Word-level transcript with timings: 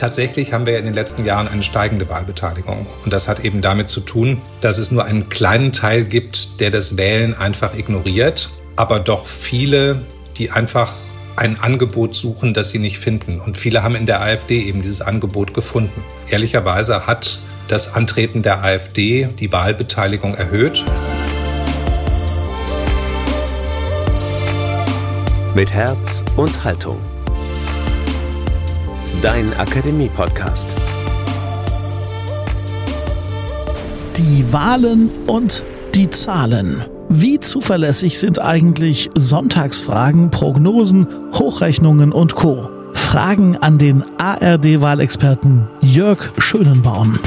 Tatsächlich 0.00 0.54
haben 0.54 0.64
wir 0.64 0.78
in 0.78 0.86
den 0.86 0.94
letzten 0.94 1.26
Jahren 1.26 1.46
eine 1.46 1.62
steigende 1.62 2.08
Wahlbeteiligung. 2.08 2.86
Und 3.04 3.12
das 3.12 3.28
hat 3.28 3.40
eben 3.40 3.60
damit 3.60 3.90
zu 3.90 4.00
tun, 4.00 4.40
dass 4.62 4.78
es 4.78 4.90
nur 4.90 5.04
einen 5.04 5.28
kleinen 5.28 5.72
Teil 5.72 6.04
gibt, 6.04 6.58
der 6.62 6.70
das 6.70 6.96
Wählen 6.96 7.34
einfach 7.36 7.74
ignoriert, 7.74 8.48
aber 8.76 8.98
doch 8.98 9.26
viele, 9.26 10.02
die 10.38 10.52
einfach 10.52 10.90
ein 11.36 11.60
Angebot 11.60 12.14
suchen, 12.14 12.54
das 12.54 12.70
sie 12.70 12.78
nicht 12.78 12.98
finden. 12.98 13.40
Und 13.40 13.58
viele 13.58 13.82
haben 13.82 13.94
in 13.94 14.06
der 14.06 14.22
AfD 14.22 14.62
eben 14.62 14.80
dieses 14.80 15.02
Angebot 15.02 15.52
gefunden. 15.52 16.02
Ehrlicherweise 16.30 17.06
hat 17.06 17.38
das 17.68 17.92
Antreten 17.92 18.40
der 18.40 18.64
AfD 18.64 19.28
die 19.38 19.52
Wahlbeteiligung 19.52 20.32
erhöht. 20.32 20.82
Mit 25.54 25.74
Herz 25.74 26.24
und 26.38 26.64
Haltung. 26.64 26.98
Dein 29.22 29.52
Akademie-Podcast. 29.52 30.70
Die 34.16 34.50
Wahlen 34.50 35.10
und 35.26 35.62
die 35.94 36.08
Zahlen. 36.08 36.86
Wie 37.10 37.38
zuverlässig 37.38 38.18
sind 38.18 38.40
eigentlich 38.40 39.10
Sonntagsfragen, 39.14 40.30
Prognosen, 40.30 41.06
Hochrechnungen 41.34 42.12
und 42.12 42.34
Co? 42.34 42.70
Fragen 42.94 43.58
an 43.58 43.76
den 43.76 44.04
ARD-Wahlexperten 44.16 45.68
Jörg 45.82 46.30
Schönenbaum. 46.38 47.18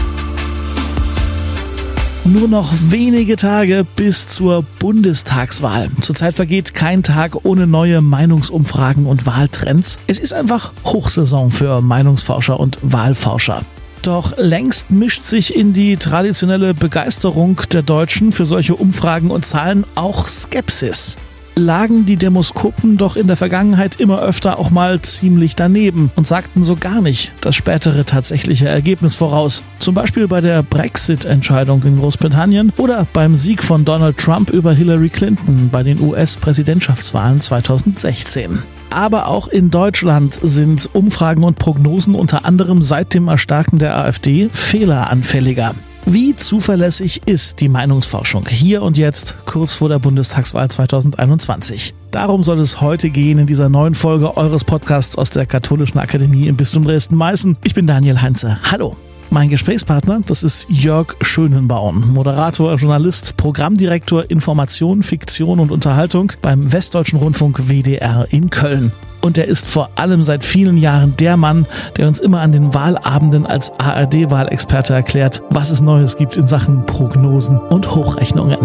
Nur 2.26 2.48
noch 2.48 2.72
wenige 2.88 3.36
Tage 3.36 3.86
bis 3.98 4.30
zur 4.30 4.64
Bundestagswahl. 4.80 5.90
Zurzeit 6.00 6.36
vergeht 6.36 6.74
kein 6.74 7.04
Tag 7.04 7.44
ohne 7.44 7.68
neue 7.68 8.00
Meinungsumfragen 8.00 9.08
und 9.08 9.26
Wahltrends. 9.26 10.00
Es 10.08 10.20
ist 10.20 10.34
einfach 10.34 10.72
Hochsaison 10.86 11.52
für 11.52 11.82
Meinungsforscher 11.82 12.58
und 12.58 12.78
Wahlforscher. 12.82 13.64
Doch 14.04 14.38
längst 14.38 14.90
mischt 14.90 15.26
sich 15.26 15.54
in 15.54 15.74
die 15.74 15.98
traditionelle 15.98 16.74
Begeisterung 16.74 17.60
der 17.74 17.82
Deutschen 17.82 18.32
für 18.32 18.46
solche 18.46 18.76
Umfragen 18.76 19.30
und 19.30 19.46
Zahlen 19.46 19.84
auch 19.96 20.26
Skepsis 20.26 21.18
lagen 21.56 22.06
die 22.06 22.18
Demoskopen 22.18 22.98
doch 22.98 23.16
in 23.16 23.28
der 23.28 23.36
Vergangenheit 23.36 24.00
immer 24.00 24.22
öfter 24.22 24.60
auch 24.60 24.70
mal 24.70 25.02
ziemlich 25.02 25.56
daneben 25.56 26.12
und 26.16 26.28
sagten 26.28 26.64
so 26.64 26.76
gar 26.76 27.02
nicht 27.02 27.32
das 27.42 27.56
spätere 27.56 28.06
tatsächliche 28.06 28.68
Ergebnis 28.68 29.16
voraus. 29.16 29.64
Zum 29.80 29.96
Beispiel 29.96 30.28
bei 30.28 30.42
der 30.42 30.64
Brexit-Entscheidung 30.64 31.84
in 31.84 32.00
Großbritannien 32.00 32.74
oder 32.78 33.08
beim 33.14 33.36
Sieg 33.36 33.64
von 33.64 33.86
Donald 33.86 34.18
Trump 34.18 34.50
über 34.50 34.74
Hillary 34.74 35.10
Clinton 35.10 35.70
bei 35.72 35.84
den 35.84 36.00
US-Präsidentschaftswahlen 36.02 37.42
2016. 37.42 38.64
Aber 38.90 39.28
auch 39.28 39.48
in 39.48 39.72
Deutschland 39.72 40.40
sind 40.44 40.88
Umfragen 40.94 41.44
und 41.44 41.58
Prognosen 41.58 42.14
unter 42.14 42.46
anderem 42.46 42.82
seit 42.84 43.14
dem 43.14 43.28
Erstarken 43.28 43.80
der 43.80 43.98
AfD 43.98 44.50
fehleranfälliger. 44.54 45.74
Wie 46.06 46.36
zuverlässig 46.36 47.22
ist 47.28 47.62
die 47.62 47.70
Meinungsforschung 47.70 48.46
hier 48.48 48.82
und 48.82 48.98
jetzt, 48.98 49.38
kurz 49.46 49.76
vor 49.76 49.88
der 49.88 50.00
Bundestagswahl 50.00 50.70
2021? 50.70 51.94
Darum 52.12 52.44
soll 52.44 52.60
es 52.60 52.82
heute 52.82 53.10
gehen 53.10 53.40
in 53.40 53.48
dieser 53.48 53.70
neuen 53.70 53.96
Folge 53.96 54.36
eures 54.36 54.66
Podcasts 54.66 55.18
aus 55.18 55.30
der 55.30 55.46
Katholischen 55.46 56.00
Akademie 56.00 56.48
im 56.48 56.58
Bistum 56.58 56.84
Dresden-Meißen. 56.84 57.56
Ich 57.64 57.74
bin 57.74 57.88
Daniel 57.88 58.22
Heinze. 58.22 58.60
Hallo. 58.70 58.98
Mein 59.30 59.50
Gesprächspartner, 59.50 60.22
das 60.28 60.44
ist 60.44 60.68
Jörg 60.70 61.16
Schönenbaum, 61.22 62.14
Moderator, 62.14 62.76
Journalist, 62.76 63.38
Programmdirektor 63.38 64.30
Information, 64.30 65.04
Fiktion 65.04 65.60
und 65.60 65.72
Unterhaltung 65.72 66.34
beim 66.42 66.72
Westdeutschen 66.72 67.18
Rundfunk 67.18 67.70
WDR 67.70 68.28
in 68.30 68.50
Köln. 68.50 68.92
Und 69.24 69.38
er 69.38 69.46
ist 69.46 69.70
vor 69.70 69.90
allem 69.96 70.26
seit 70.26 70.44
vielen 70.44 70.78
Jahren 70.78 71.16
der 71.16 71.38
Mann, 71.38 71.66
der 71.96 72.08
uns 72.08 72.20
immer 72.20 72.42
an 72.42 72.52
den 72.52 72.74
Wahlabenden 72.74 73.46
als 73.46 73.72
ARD-Wahlexperte 73.80 74.94
erklärt, 74.94 75.42
was 75.50 75.70
es 75.70 75.80
Neues 75.80 76.18
gibt 76.18 76.36
in 76.36 76.46
Sachen 76.46 76.86
Prognosen 76.86 77.58
und 77.58 77.96
Hochrechnungen. 77.96 78.58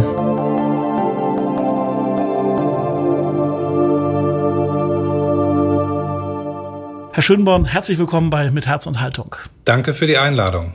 Herr 7.13 7.23
Schönborn, 7.23 7.65
herzlich 7.65 7.99
willkommen 7.99 8.31
bei 8.31 8.51
Mit 8.51 8.67
Herz 8.67 8.87
und 8.87 9.01
Haltung. 9.01 9.37
Danke 9.65 9.95
für 9.95 10.09
die 10.09 10.19
Einladung. 10.19 10.73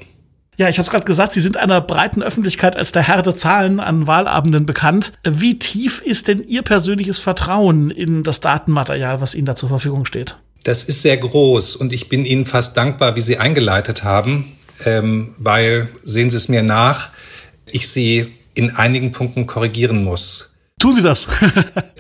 Ja, 0.58 0.70
ich 0.70 0.78
habe 0.78 0.86
es 0.86 0.92
gerade 0.92 1.06
gesagt, 1.06 1.34
Sie 1.34 1.42
sind 1.42 1.58
einer 1.58 1.82
breiten 1.82 2.22
Öffentlichkeit 2.22 2.76
als 2.76 2.92
der 2.92 3.02
Herr 3.02 3.22
der 3.22 3.34
Zahlen 3.34 3.80
an 3.80 4.06
Wahlabenden 4.06 4.66
bekannt. 4.66 5.14
Wie 5.24 5.58
tief 5.58 6.02
ist 6.02 6.28
denn 6.28 6.44
Ihr 6.44 6.62
persönliches 6.62 7.20
Vertrauen 7.20 7.90
in 7.90 8.24
das 8.24 8.40
Datenmaterial, 8.40 9.20
was 9.20 9.34
Ihnen 9.34 9.46
da 9.46 9.56
zur 9.56 9.70
Verfügung 9.70 10.06
steht? 10.06 10.38
Das 10.64 10.84
ist 10.84 11.02
sehr 11.02 11.18
groß 11.18 11.76
und 11.76 11.92
ich 11.92 12.08
bin 12.08 12.26
Ihnen 12.26 12.46
fast 12.46 12.78
dankbar, 12.78 13.16
wie 13.16 13.22
Sie 13.22 13.38
eingeleitet 13.38 14.04
haben, 14.04 14.54
ähm, 14.86 15.34
weil, 15.38 15.90
sehen 16.04 16.30
Sie 16.30 16.38
es 16.38 16.48
mir 16.50 16.64
nach, 16.64 17.10
ich 17.66 17.90
Sie 17.90 18.34
in 18.54 18.76
einigen 18.76 19.12
Punkten 19.12 19.48
korrigieren 19.48 20.04
muss. 20.04 20.53
Tun 20.84 20.98
Sie 20.98 21.02
das. 21.02 21.30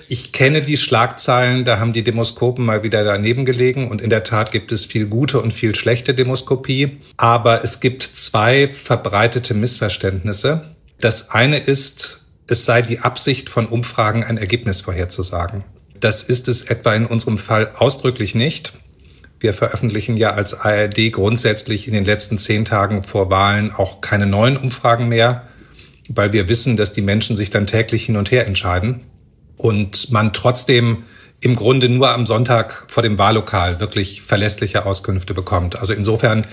ich 0.09 0.33
kenne 0.33 0.61
die 0.61 0.75
Schlagzeilen, 0.75 1.63
da 1.63 1.79
haben 1.79 1.93
die 1.93 2.03
Demoskopen 2.03 2.65
mal 2.65 2.83
wieder 2.83 3.05
daneben 3.05 3.45
gelegen 3.45 3.89
und 3.89 4.01
in 4.01 4.09
der 4.09 4.25
Tat 4.25 4.51
gibt 4.51 4.73
es 4.73 4.85
viel 4.85 5.05
gute 5.05 5.39
und 5.39 5.53
viel 5.53 5.73
schlechte 5.73 6.13
Demoskopie. 6.13 6.97
Aber 7.15 7.63
es 7.63 7.79
gibt 7.79 8.03
zwei 8.03 8.67
verbreitete 8.73 9.53
Missverständnisse. 9.53 10.75
Das 10.99 11.29
eine 11.29 11.59
ist, 11.59 12.25
es 12.47 12.65
sei 12.65 12.81
die 12.81 12.99
Absicht 12.99 13.49
von 13.49 13.67
Umfragen, 13.67 14.25
ein 14.25 14.37
Ergebnis 14.37 14.81
vorherzusagen. 14.81 15.63
Das 15.97 16.23
ist 16.23 16.49
es 16.49 16.63
etwa 16.63 16.93
in 16.93 17.05
unserem 17.05 17.37
Fall 17.37 17.71
ausdrücklich 17.75 18.35
nicht. 18.35 18.73
Wir 19.39 19.53
veröffentlichen 19.53 20.17
ja 20.17 20.31
als 20.31 20.59
ARD 20.59 21.13
grundsätzlich 21.13 21.87
in 21.87 21.93
den 21.93 22.03
letzten 22.03 22.37
zehn 22.37 22.65
Tagen 22.65 23.01
vor 23.01 23.29
Wahlen 23.29 23.71
auch 23.71 24.01
keine 24.01 24.25
neuen 24.25 24.57
Umfragen 24.57 25.07
mehr 25.07 25.43
weil 26.09 26.33
wir 26.33 26.49
wissen, 26.49 26.77
dass 26.77 26.93
die 26.93 27.01
Menschen 27.01 27.35
sich 27.35 27.49
dann 27.49 27.67
täglich 27.67 28.05
hin 28.05 28.17
und 28.17 28.31
her 28.31 28.47
entscheiden 28.47 29.05
und 29.57 30.11
man 30.11 30.33
trotzdem 30.33 31.03
im 31.39 31.55
Grunde 31.55 31.89
nur 31.89 32.11
am 32.11 32.25
Sonntag 32.25 32.85
vor 32.87 33.03
dem 33.03 33.19
Wahllokal 33.19 33.79
wirklich 33.79 34.21
verlässliche 34.21 34.85
Auskünfte 34.85 35.33
bekommt. 35.33 35.77
Also 35.77 35.93
insofern 35.93 36.47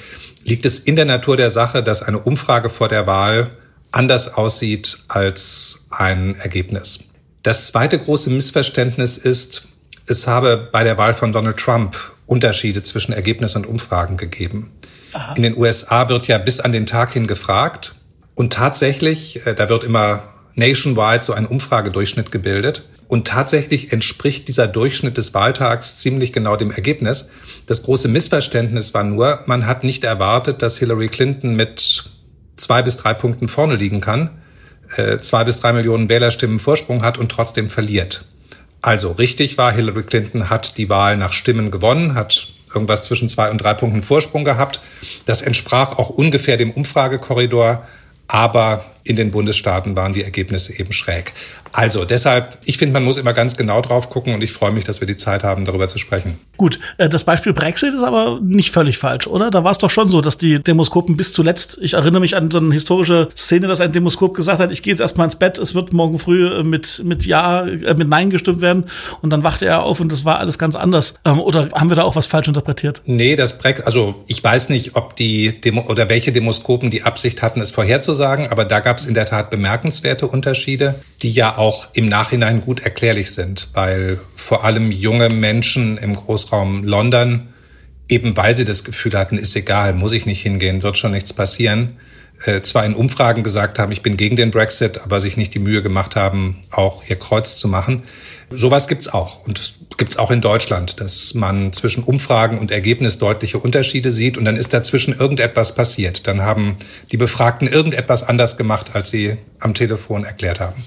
liegt 0.45 0.67
es 0.67 0.79
in 0.81 0.97
der 0.97 1.05
Natur 1.05 1.37
der 1.37 1.51
Sache, 1.51 1.83
dass 1.83 2.03
eine 2.03 2.19
Umfrage 2.19 2.69
vor 2.69 2.89
der 2.89 3.07
Wahl 3.07 3.51
anders 3.93 4.35
aussieht 4.35 4.99
als 5.09 5.87
ein 5.91 6.35
Ergebnis. 6.37 7.05
Das 7.43 7.69
zweite 7.69 7.99
große 7.99 8.31
Missverständnis 8.31 9.17
ist, 9.17 9.69
es 10.07 10.27
habe 10.27 10.69
bei 10.73 10.83
der 10.85 10.99
Wahl 10.99 11.15
von 11.15 11.33
Donald 11.33 11.57
Trump 11.57 11.97
Unterschiede 12.27 12.83
zwischen 12.83 13.13
Ergebnis 13.13 13.57
und 13.57 13.67
Umfragen 13.67 14.17
gegeben. 14.17 14.73
Aha. 15.13 15.35
In 15.35 15.43
den 15.43 15.57
USA 15.57 16.09
wird 16.09 16.29
ja 16.29 16.39
bis 16.39 16.61
an 16.61 16.73
den 16.73 16.87
Tag 16.87 17.13
hin 17.13 17.27
gefragt 17.27 17.95
und 18.41 18.55
tatsächlich, 18.55 19.45
äh, 19.45 19.55
da 19.55 19.69
wird 19.69 19.85
immer 19.85 20.23
nationwide 20.55 21.23
so 21.23 21.35
ein 21.35 21.45
Umfragedurchschnitt 21.45 22.33
gebildet. 22.33 22.85
Und 23.07 23.27
tatsächlich 23.29 23.93
entspricht 23.93 24.49
dieser 24.49 24.67
Durchschnitt 24.67 25.19
des 25.19 25.35
Wahltags 25.35 25.99
ziemlich 25.99 26.33
genau 26.33 26.57
dem 26.57 26.71
Ergebnis. 26.71 27.33
Das 27.67 27.83
große 27.83 28.09
Missverständnis 28.09 28.95
war 28.95 29.05
nur, 29.05 29.41
man 29.45 29.67
hat 29.67 29.85
nicht 29.85 30.05
erwartet, 30.05 30.63
dass 30.63 30.79
Hillary 30.79 31.09
Clinton 31.09 31.55
mit 31.55 32.11
zwei 32.57 32.81
bis 32.81 32.97
drei 32.97 33.13
Punkten 33.13 33.47
vorne 33.47 33.75
liegen 33.77 34.01
kann, 34.01 34.31
äh, 34.97 35.19
zwei 35.19 35.45
bis 35.45 35.61
drei 35.61 35.75
Millionen 35.75 36.09
Wählerstimmen 36.09 36.59
Vorsprung 36.59 37.03
hat 37.03 37.19
und 37.19 37.31
trotzdem 37.31 37.69
verliert. 37.69 38.25
Also 38.81 39.13
richtig 39.13 39.59
war, 39.59 39.71
Hillary 39.71 40.05
Clinton 40.05 40.49
hat 40.49 40.79
die 40.79 40.89
Wahl 40.89 41.19
nach 41.19 41.35
Stimmen 41.35 41.71
gewonnen, 41.71 42.15
hat 42.15 42.49
irgendwas 42.73 43.03
zwischen 43.03 43.29
zwei 43.29 43.51
und 43.51 43.59
drei 43.59 43.75
Punkten 43.75 44.03
Vorsprung 44.03 44.47
gehabt. 44.47 44.81
Das 45.27 45.43
entsprach 45.43 45.99
auch 45.99 46.09
ungefähr 46.09 46.57
dem 46.57 46.71
Umfragekorridor 46.71 47.87
aber 48.33 48.85
in 49.03 49.17
den 49.17 49.33
Bundesstaaten 49.33 49.97
waren 49.97 50.13
die 50.13 50.23
Ergebnisse 50.23 50.79
eben 50.79 50.93
schräg. 50.93 51.33
Also 51.73 52.05
deshalb, 52.05 52.59
ich 52.65 52.79
finde, 52.79 52.93
man 52.93 53.05
muss 53.05 53.17
immer 53.19 53.33
ganz 53.33 53.57
genau 53.57 53.81
drauf 53.81 54.11
gucken 54.11 54.35
und 54.35 54.43
ich 54.43 54.53
freue 54.53 54.73
mich, 54.73 54.85
dass 54.85 55.01
wir 55.01 55.07
die 55.07 55.17
Zeit 55.17 55.45
haben, 55.45 55.65
darüber 55.65 55.89
zu 55.89 55.99
sprechen. 55.99 56.39
Gut, 56.57 56.79
äh, 56.99 57.09
das 57.09 57.25
Beispiel 57.25 57.53
Brexit 57.53 57.95
ist 57.95 58.03
aber 58.03 58.41
nicht 58.43 58.71
völlig 58.71 58.99
falsch, 58.99 59.27
oder? 59.27 59.51
Da 59.51 59.65
war 59.65 59.71
es 59.71 59.79
doch 59.79 59.91
schon 59.91 60.09
so, 60.09 60.21
dass 60.21 60.37
die 60.39 60.63
Demoskopen 60.63 61.17
bis 61.17 61.33
zuletzt, 61.33 61.79
ich 61.81 61.95
erinnere 61.95 62.21
mich 62.21 62.37
an 62.37 62.51
so 62.51 62.59
eine 62.59 62.73
historische 62.73 63.29
Szene, 63.37 63.69
dass 63.69 63.81
ein 63.81 63.93
Demoskop 63.93 64.35
gesagt 64.35 64.61
hat, 64.61 64.73
ich 64.73 64.83
gehe 64.83 64.93
jetzt 64.93 65.01
erstmal 65.01 65.27
ins 65.27 65.37
Bett, 65.37 65.59
es 65.59 65.75
wird 65.75 65.93
morgen 65.93 66.19
früh 66.19 66.49
äh, 66.49 66.63
mit, 66.65 67.03
mit 67.05 67.25
Ja, 67.27 67.65
äh, 67.67 67.95
mit 67.95 68.09
Nein 68.09 68.31
gestimmt 68.31 68.61
werden 68.61 68.85
und 69.23 69.31
dann 69.31 69.45
wachte 69.45 69.67
er 69.67 69.85
auf 69.85 70.01
und 70.01 70.11
das 70.11 70.25
war 70.25 70.39
alles 70.39 70.59
ganz 70.59 70.75
anders. 70.75 71.15
Ähm, 71.25 71.39
oder 71.39 71.69
haben 71.75 71.89
wir 71.89 71.97
da 71.97 72.03
auch 72.03 72.17
was 72.17 72.27
falsch 72.27 72.49
interpretiert? 72.49 73.03
Nee, 73.07 73.37
das 73.37 73.59
Brexit, 73.59 73.87
also 73.87 74.17
ich 74.27 74.43
weiß 74.43 74.69
nicht, 74.71 74.97
ob 74.97 75.15
die 75.17 75.61
Demo 75.61 75.83
oder 75.89 76.09
welche 76.09 76.33
Demoskopen 76.33 76.91
die 76.91 77.05
Absicht 77.05 77.43
hatten, 77.43 77.61
es 77.61 77.71
vorherzusagen, 77.71 78.49
aber 78.49 78.65
da 78.65 78.81
gab 78.81 78.99
es 78.99 79.07
in 79.07 79.15
der 79.15 79.27
Tat 79.27 79.51
bemerkenswerte 79.51 80.27
Unterschiede, 80.27 80.97
die 81.23 81.31
ja 81.31 81.60
auch 81.61 81.91
im 81.93 82.07
Nachhinein 82.07 82.63
gut 82.63 82.81
erklärlich 82.81 83.33
sind, 83.33 83.69
weil 83.75 84.19
vor 84.35 84.65
allem 84.65 84.91
junge 84.91 85.29
Menschen 85.29 85.99
im 85.99 86.17
Großraum 86.17 86.85
London, 86.85 87.49
eben 88.09 88.35
weil 88.35 88.57
sie 88.57 88.65
das 88.65 88.83
Gefühl 88.83 89.13
hatten, 89.13 89.37
ist 89.37 89.55
egal, 89.55 89.93
muss 89.93 90.13
ich 90.13 90.25
nicht 90.25 90.41
hingehen, 90.41 90.83
wird 90.83 90.97
schon 90.97 91.13
nichts 91.13 91.35
passieren, 91.35 91.99
äh, 92.47 92.63
zwar 92.63 92.87
in 92.87 92.95
Umfragen 92.95 93.43
gesagt 93.43 93.79
haben, 93.79 93.93
ich 93.93 94.01
bin 94.01 94.17
gegen 94.17 94.37
den 94.37 94.51
Brexit, 94.51 95.03
aber 95.03 95.21
sich 95.21 95.37
nicht 95.37 95.53
die 95.53 95.59
Mühe 95.59 95.83
gemacht 95.83 96.17
haben, 96.17 96.57
auch 96.71 97.03
ihr 97.09 97.17
Kreuz 97.17 97.59
zu 97.59 97.69
machen. 97.69 98.05
Sowas 98.49 98.89
gibt's 98.89 99.09
auch 99.09 99.47
und 99.47 99.77
gibt's 99.99 100.17
auch 100.17 100.31
in 100.31 100.41
Deutschland, 100.41 100.99
dass 100.99 101.35
man 101.35 101.75
zwischen 101.75 102.03
Umfragen 102.03 102.59
und 102.59 102.71
Ergebnis 102.71 103.19
deutliche 103.19 103.59
Unterschiede 103.59 104.11
sieht 104.11 104.39
und 104.39 104.47
dann 104.47 104.57
ist 104.57 104.73
dazwischen 104.73 105.15
irgendetwas 105.15 105.75
passiert. 105.75 106.27
Dann 106.27 106.41
haben 106.41 106.77
die 107.13 107.19
Befragten 107.19 107.69
irgendetwas 107.69 108.23
anders 108.23 108.57
gemacht, 108.57 108.93
als 108.95 109.11
sie 109.11 109.37
am 109.59 109.75
Telefon 109.75 110.25
erklärt 110.25 110.59
haben. 110.59 110.83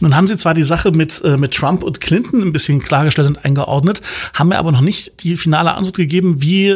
Nun 0.00 0.14
haben 0.14 0.26
Sie 0.26 0.36
zwar 0.36 0.54
die 0.54 0.64
Sache 0.64 0.92
mit, 0.92 1.22
äh, 1.24 1.36
mit 1.36 1.54
Trump 1.54 1.82
und 1.82 2.00
Clinton 2.00 2.42
ein 2.42 2.52
bisschen 2.52 2.80
klargestellt 2.80 3.28
und 3.28 3.44
eingeordnet, 3.44 4.00
haben 4.34 4.48
mir 4.48 4.58
aber 4.58 4.70
noch 4.70 4.80
nicht 4.80 5.24
die 5.24 5.36
finale 5.36 5.74
Antwort 5.74 5.96
gegeben, 5.96 6.40
wie 6.40 6.74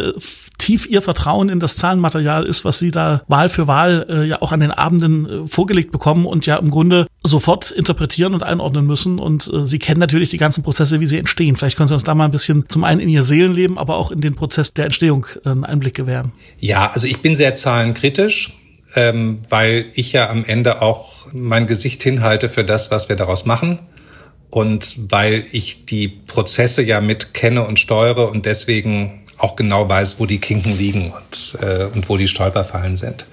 tief 0.58 0.86
Ihr 0.86 1.02
Vertrauen 1.02 1.48
in 1.48 1.60
das 1.60 1.76
Zahlenmaterial 1.76 2.44
ist, 2.44 2.64
was 2.64 2.78
Sie 2.78 2.90
da 2.90 3.22
Wahl 3.28 3.48
für 3.48 3.66
Wahl 3.66 4.06
äh, 4.08 4.28
ja 4.28 4.42
auch 4.42 4.52
an 4.52 4.60
den 4.60 4.70
Abenden 4.70 5.26
äh, 5.26 5.46
vorgelegt 5.46 5.92
bekommen 5.92 6.26
und 6.26 6.46
ja 6.46 6.56
im 6.56 6.70
Grunde 6.70 7.06
sofort 7.22 7.70
interpretieren 7.70 8.34
und 8.34 8.42
einordnen 8.42 8.86
müssen. 8.86 9.18
Und 9.18 9.50
äh, 9.52 9.66
Sie 9.66 9.78
kennen 9.78 10.00
natürlich 10.00 10.30
die 10.30 10.38
ganzen 10.38 10.62
Prozesse, 10.62 11.00
wie 11.00 11.06
sie 11.06 11.18
entstehen. 11.18 11.56
Vielleicht 11.56 11.76
können 11.76 11.88
Sie 11.88 11.94
uns 11.94 12.04
da 12.04 12.14
mal 12.14 12.24
ein 12.24 12.30
bisschen 12.32 12.68
zum 12.68 12.84
einen 12.84 13.00
in 13.00 13.08
Ihr 13.08 13.22
Seelenleben, 13.22 13.78
aber 13.78 13.96
auch 13.96 14.10
in 14.10 14.20
den 14.20 14.34
Prozess 14.34 14.74
der 14.74 14.86
Entstehung 14.86 15.26
äh, 15.44 15.50
einen 15.50 15.64
Einblick 15.64 15.94
gewähren. 15.94 16.32
Ja, 16.58 16.90
also 16.90 17.06
ich 17.06 17.20
bin 17.20 17.34
sehr 17.34 17.54
zahlenkritisch 17.54 18.52
ähm, 18.94 19.42
weil 19.48 19.86
ich 19.94 20.12
ja 20.12 20.28
am 20.28 20.44
Ende 20.44 20.82
auch 20.82 21.26
mein 21.32 21.66
Gesicht 21.66 22.02
hinhalte 22.02 22.48
für 22.48 22.64
das, 22.64 22.90
was 22.90 23.08
wir 23.08 23.16
daraus 23.16 23.44
machen. 23.44 23.78
Und 24.50 25.10
weil 25.10 25.46
ich 25.52 25.86
die 25.86 26.08
Prozesse 26.08 26.82
ja 26.82 27.00
mit 27.00 27.32
kenne 27.32 27.64
und 27.66 27.78
steuere 27.78 28.30
und 28.30 28.44
deswegen 28.44 29.22
auch 29.38 29.56
genau 29.56 29.88
weiß, 29.88 30.20
wo 30.20 30.26
die 30.26 30.38
Kinken 30.38 30.76
liegen 30.76 31.10
und, 31.10 31.58
äh, 31.62 31.84
und 31.84 32.08
wo 32.08 32.16
die 32.16 32.28
Stolperfallen 32.28 32.96
sind. 32.96 33.26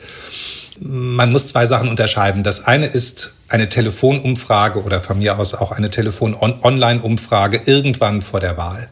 Man 0.80 1.32
muss 1.32 1.48
zwei 1.48 1.66
Sachen 1.66 1.90
unterscheiden. 1.90 2.44
Das 2.44 2.66
eine 2.66 2.86
ist 2.86 3.34
eine 3.50 3.68
Telefonumfrage 3.68 4.82
oder 4.82 5.02
von 5.02 5.20
mir 5.20 5.38
aus 5.38 5.54
auch 5.54 5.72
eine 5.74 5.90
Telefon-Online-Umfrage 5.90 7.62
irgendwann 7.66 8.22
vor 8.22 8.40
der 8.40 8.56
Wahl. 8.56 8.88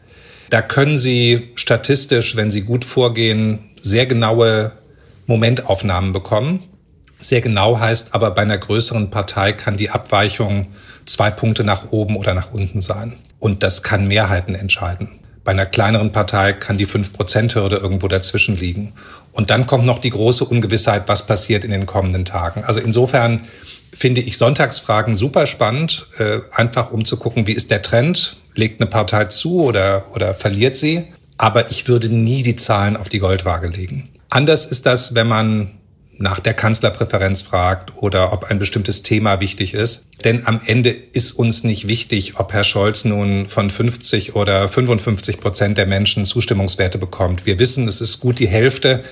Da 0.50 0.62
können 0.62 0.98
Sie 0.98 1.50
statistisch, 1.54 2.36
wenn 2.36 2.50
Sie 2.50 2.62
gut 2.62 2.84
vorgehen, 2.84 3.70
sehr 3.80 4.06
genaue 4.06 4.72
Momentaufnahmen 5.28 6.12
bekommen. 6.12 6.64
Sehr 7.18 7.40
genau 7.40 7.78
heißt 7.78 8.14
aber, 8.14 8.30
bei 8.30 8.42
einer 8.42 8.58
größeren 8.58 9.10
Partei 9.10 9.52
kann 9.52 9.76
die 9.76 9.90
Abweichung 9.90 10.68
zwei 11.04 11.30
Punkte 11.30 11.64
nach 11.64 11.90
oben 11.90 12.16
oder 12.16 12.32
nach 12.34 12.52
unten 12.52 12.80
sein. 12.80 13.14
Und 13.38 13.62
das 13.62 13.82
kann 13.82 14.08
Mehrheiten 14.08 14.54
entscheiden. 14.54 15.10
Bei 15.44 15.52
einer 15.52 15.66
kleineren 15.66 16.12
Partei 16.12 16.52
kann 16.54 16.78
die 16.78 16.86
5%-Hürde 16.86 17.76
irgendwo 17.76 18.08
dazwischen 18.08 18.56
liegen. 18.56 18.94
Und 19.32 19.50
dann 19.50 19.66
kommt 19.66 19.84
noch 19.84 19.98
die 19.98 20.10
große 20.10 20.44
Ungewissheit, 20.44 21.08
was 21.08 21.26
passiert 21.26 21.64
in 21.64 21.70
den 21.70 21.86
kommenden 21.86 22.24
Tagen. 22.24 22.64
Also 22.64 22.80
insofern 22.80 23.42
finde 23.92 24.20
ich 24.20 24.38
Sonntagsfragen 24.38 25.14
super 25.14 25.46
spannend, 25.46 26.06
äh, 26.18 26.40
einfach 26.52 26.90
um 26.90 27.04
zu 27.04 27.16
gucken, 27.16 27.46
wie 27.46 27.52
ist 27.52 27.70
der 27.70 27.82
Trend? 27.82 28.36
Legt 28.54 28.80
eine 28.80 28.90
Partei 28.90 29.26
zu 29.26 29.62
oder, 29.62 30.06
oder 30.14 30.34
verliert 30.34 30.76
sie? 30.76 31.04
Aber 31.36 31.70
ich 31.70 31.86
würde 31.86 32.08
nie 32.08 32.42
die 32.42 32.56
Zahlen 32.56 32.96
auf 32.96 33.08
die 33.08 33.18
Goldwaage 33.18 33.68
legen. 33.68 34.08
Anders 34.30 34.66
ist 34.66 34.86
das, 34.86 35.14
wenn 35.14 35.26
man 35.26 35.78
nach 36.18 36.40
der 36.40 36.54
Kanzlerpräferenz 36.54 37.42
fragt 37.42 37.96
oder 37.96 38.32
ob 38.32 38.44
ein 38.44 38.58
bestimmtes 38.58 39.02
Thema 39.02 39.40
wichtig 39.40 39.72
ist. 39.72 40.06
Denn 40.24 40.46
am 40.46 40.60
Ende 40.66 40.90
ist 40.90 41.32
uns 41.32 41.62
nicht 41.62 41.86
wichtig, 41.86 42.38
ob 42.38 42.52
Herr 42.52 42.64
Scholz 42.64 43.04
nun 43.04 43.48
von 43.48 43.70
50 43.70 44.34
oder 44.34 44.68
55 44.68 45.40
Prozent 45.40 45.78
der 45.78 45.86
Menschen 45.86 46.24
Zustimmungswerte 46.24 46.98
bekommt. 46.98 47.46
Wir 47.46 47.58
wissen, 47.58 47.86
es 47.86 48.00
ist 48.00 48.18
gut 48.18 48.40
die 48.40 48.48
Hälfte. 48.48 49.04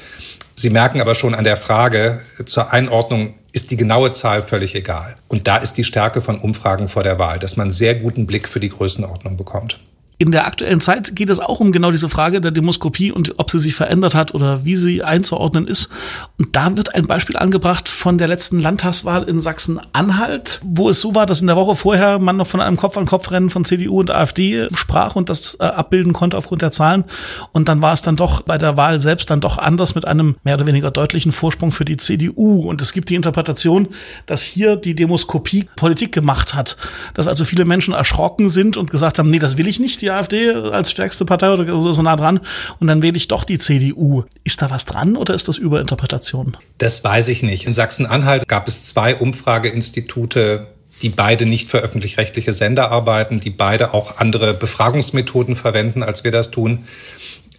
Sie 0.56 0.70
merken 0.70 1.00
aber 1.00 1.14
schon 1.14 1.34
an 1.34 1.44
der 1.44 1.56
Frage 1.56 2.22
zur 2.44 2.72
Einordnung, 2.72 3.34
ist 3.52 3.70
die 3.70 3.76
genaue 3.76 4.12
Zahl 4.12 4.42
völlig 4.42 4.74
egal. 4.74 5.14
Und 5.28 5.46
da 5.46 5.58
ist 5.58 5.74
die 5.74 5.84
Stärke 5.84 6.22
von 6.22 6.38
Umfragen 6.38 6.88
vor 6.88 7.04
der 7.04 7.18
Wahl, 7.18 7.38
dass 7.38 7.56
man 7.56 7.70
sehr 7.70 7.94
guten 7.94 8.26
Blick 8.26 8.48
für 8.48 8.60
die 8.60 8.68
Größenordnung 8.68 9.36
bekommt. 9.36 9.78
In 10.18 10.30
der 10.30 10.46
aktuellen 10.46 10.80
Zeit 10.80 11.14
geht 11.14 11.28
es 11.28 11.40
auch 11.40 11.60
um 11.60 11.72
genau 11.72 11.90
diese 11.90 12.08
Frage 12.08 12.40
der 12.40 12.50
Demoskopie 12.50 13.12
und 13.12 13.34
ob 13.36 13.50
sie 13.50 13.60
sich 13.60 13.74
verändert 13.74 14.14
hat 14.14 14.34
oder 14.34 14.64
wie 14.64 14.76
sie 14.76 15.02
einzuordnen 15.02 15.66
ist. 15.66 15.90
Und 16.38 16.56
da 16.56 16.74
wird 16.74 16.94
ein 16.94 17.06
Beispiel 17.06 17.36
angebracht 17.36 17.90
von 17.90 18.16
der 18.16 18.26
letzten 18.26 18.58
Landtagswahl 18.58 19.24
in 19.24 19.40
Sachsen-Anhalt, 19.40 20.62
wo 20.64 20.88
es 20.88 21.02
so 21.02 21.14
war, 21.14 21.26
dass 21.26 21.42
in 21.42 21.48
der 21.48 21.56
Woche 21.56 21.76
vorher 21.76 22.18
man 22.18 22.38
noch 22.38 22.46
von 22.46 22.62
einem 22.62 22.78
Kopf-an-Kopf-Rennen 22.78 23.50
von 23.50 23.66
CDU 23.66 24.00
und 24.00 24.10
AfD 24.10 24.68
sprach 24.74 25.16
und 25.16 25.28
das 25.28 25.58
äh, 25.60 25.64
abbilden 25.64 26.14
konnte 26.14 26.38
aufgrund 26.38 26.62
der 26.62 26.70
Zahlen. 26.70 27.04
Und 27.52 27.68
dann 27.68 27.82
war 27.82 27.92
es 27.92 28.00
dann 28.00 28.16
doch 28.16 28.40
bei 28.40 28.56
der 28.56 28.78
Wahl 28.78 29.02
selbst 29.02 29.28
dann 29.28 29.42
doch 29.42 29.58
anders 29.58 29.94
mit 29.94 30.06
einem 30.06 30.36
mehr 30.44 30.54
oder 30.54 30.66
weniger 30.66 30.90
deutlichen 30.90 31.30
Vorsprung 31.30 31.72
für 31.72 31.84
die 31.84 31.98
CDU. 31.98 32.60
Und 32.60 32.80
es 32.80 32.94
gibt 32.94 33.10
die 33.10 33.16
Interpretation, 33.16 33.88
dass 34.24 34.40
hier 34.40 34.76
die 34.76 34.94
Demoskopie 34.94 35.66
Politik 35.76 36.12
gemacht 36.12 36.54
hat. 36.54 36.78
Dass 37.12 37.28
also 37.28 37.44
viele 37.44 37.66
Menschen 37.66 37.92
erschrocken 37.92 38.48
sind 38.48 38.78
und 38.78 38.90
gesagt 38.90 39.18
haben, 39.18 39.28
nee, 39.28 39.38
das 39.38 39.58
will 39.58 39.66
ich 39.66 39.78
nicht 39.78 40.05
die 40.06 40.10
AfD 40.10 40.50
als 40.50 40.90
stärkste 40.90 41.24
Partei 41.24 41.50
oder 41.52 41.80
so 41.92 42.02
nah 42.02 42.16
dran 42.16 42.40
und 42.78 42.86
dann 42.86 43.02
wähle 43.02 43.16
ich 43.16 43.28
doch 43.28 43.44
die 43.44 43.58
CDU. 43.58 44.22
Ist 44.44 44.62
da 44.62 44.70
was 44.70 44.84
dran 44.84 45.16
oder 45.16 45.34
ist 45.34 45.48
das 45.48 45.58
Überinterpretation? 45.58 46.56
Das 46.78 47.02
weiß 47.02 47.28
ich 47.28 47.42
nicht. 47.42 47.66
In 47.66 47.72
Sachsen-Anhalt 47.72 48.46
gab 48.46 48.68
es 48.68 48.84
zwei 48.84 49.16
Umfrageinstitute, 49.16 50.68
die 51.02 51.08
beide 51.08 51.44
nicht 51.44 51.68
für 51.68 51.78
öffentlich-rechtliche 51.78 52.52
Sender 52.52 52.90
arbeiten, 52.90 53.40
die 53.40 53.50
beide 53.50 53.92
auch 53.92 54.18
andere 54.18 54.54
Befragungsmethoden 54.54 55.56
verwenden, 55.56 56.02
als 56.02 56.24
wir 56.24 56.30
das 56.30 56.50
tun, 56.50 56.84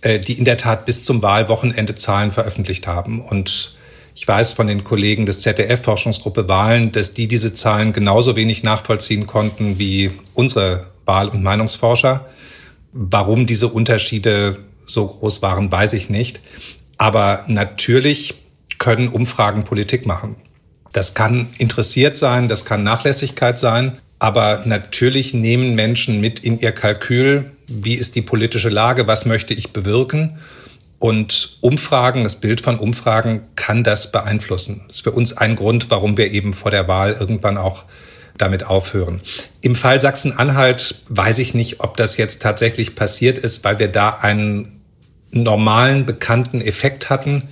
äh, 0.02 0.20
die 0.20 0.38
in 0.38 0.46
der 0.46 0.58
Tat 0.58 0.86
bis 0.86 1.04
zum 1.04 1.22
Wahlwochenende 1.22 1.96
Zahlen 1.96 2.32
veröffentlicht 2.32 2.88
haben. 2.88 3.22
Und 3.22 3.76
ich 4.16 4.28
weiß 4.28 4.54
von 4.54 4.68
den 4.68 4.84
Kollegen 4.84 5.28
des 5.28 5.42
ZDF 5.42 5.84
Forschungsgruppe 5.84 6.50
Wahlen, 6.50 6.92
dass 6.92 7.14
die 7.14 7.28
diese 7.28 7.54
Zahlen 7.54 7.94
genauso 7.94 8.36
wenig 8.36 8.64
nachvollziehen 8.64 9.28
konnten 9.28 9.78
wie 9.78 10.12
unsere 10.34 10.88
Wahl- 11.07 11.30
und 11.30 11.44
Meinungsforscher. 11.44 12.27
Warum 12.92 13.45
diese 13.45 13.68
Unterschiede 13.68 14.59
so 14.86 15.07
groß 15.07 15.42
waren, 15.42 15.71
weiß 15.71 15.94
ich 15.94 16.09
nicht. 16.09 16.39
Aber 16.98 17.45
natürlich 17.48 18.36
können 18.77 19.07
Umfragen 19.07 19.63
Politik 19.63 20.06
machen. 20.06 20.36
Das 20.94 21.13
kann 21.13 21.48
interessiert 21.57 22.18
sein, 22.18 22.48
das 22.48 22.65
kann 22.65 22.83
Nachlässigkeit 22.83 23.59
sein, 23.59 24.00
aber 24.19 24.63
natürlich 24.65 25.33
nehmen 25.33 25.75
Menschen 25.75 26.21
mit 26.21 26.39
in 26.39 26.59
ihr 26.59 26.71
Kalkül, 26.71 27.51
wie 27.68 27.94
ist 27.94 28.15
die 28.15 28.21
politische 28.21 28.69
Lage, 28.69 29.06
was 29.06 29.25
möchte 29.25 29.54
ich 29.54 29.74
bewirken. 29.74 30.39
Und 31.00 31.59
Umfragen, 31.62 32.24
das 32.24 32.38
Bild 32.38 32.62
von 32.62 32.80
Umfragen 32.80 33.42
kann 33.56 33.83
das 33.83 34.12
beeinflussen. 34.12 34.83
Das 34.88 34.98
ist 34.98 35.04
für 35.04 35.12
uns 35.12 35.38
ein 35.38 35.56
Grund, 35.56 35.92
warum 35.92 36.18
wir 36.18 36.31
eben 36.31 36.54
vor 36.54 36.71
der 36.71 36.88
Wahl 36.88 37.15
irgendwann 37.19 37.57
auch 37.57 37.83
damit 38.38 38.66
aufhören. 38.66 39.22
Im 39.62 39.75
Fall 39.75 40.01
Sachsen-Anhalt 40.01 41.04
weiß 41.10 41.39
ich 41.39 41.54
nicht, 41.54 41.81
ob 41.81 41.98
das 41.98 42.18
jetzt 42.18 42.42
tatsächlich 42.42 42.95
passiert 42.95 43.38
ist, 43.38 43.63
weil 43.63 43.80
wir 43.80 43.88
da 43.88 44.10
einen 44.10 44.81
normalen, 45.31 46.06
bekannten 46.06 46.62
Effekt 46.62 47.10
hatten, 47.10 47.44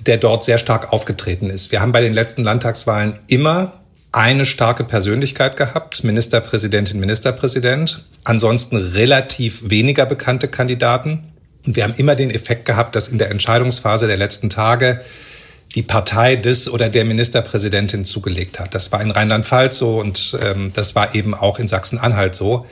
der 0.00 0.16
dort 0.18 0.44
sehr 0.44 0.58
stark 0.58 0.92
aufgetreten 0.92 1.50
ist. 1.50 1.72
Wir 1.72 1.80
haben 1.80 1.92
bei 1.92 2.00
den 2.00 2.12
letzten 2.12 2.44
Landtagswahlen 2.44 3.18
immer 3.28 3.84
eine 4.12 4.44
starke 4.44 4.84
Persönlichkeit 4.84 5.56
gehabt, 5.56 6.04
Ministerpräsidentin, 6.04 7.00
Ministerpräsident, 7.00 8.04
ansonsten 8.22 8.76
relativ 8.76 9.68
weniger 9.70 10.06
bekannte 10.06 10.46
Kandidaten. 10.46 11.32
Und 11.66 11.74
wir 11.74 11.82
haben 11.82 11.94
immer 11.96 12.14
den 12.14 12.30
Effekt 12.30 12.64
gehabt, 12.64 12.94
dass 12.94 13.08
in 13.08 13.18
der 13.18 13.30
Entscheidungsphase 13.30 14.06
der 14.06 14.16
letzten 14.16 14.50
Tage 14.50 15.00
die 15.74 15.82
Partei 15.82 16.36
des 16.36 16.70
oder 16.70 16.88
der 16.88 17.04
Ministerpräsidentin 17.04 18.04
zugelegt 18.04 18.60
hat. 18.60 18.74
Das 18.74 18.92
war 18.92 19.00
in 19.02 19.10
Rheinland-Pfalz 19.10 19.78
so 19.78 20.00
und 20.00 20.36
ähm, 20.40 20.70
das 20.74 20.94
war 20.94 21.14
eben 21.14 21.34
auch 21.34 21.58
in 21.58 21.68
Sachsen-Anhalt 21.68 22.34
so. 22.34 22.66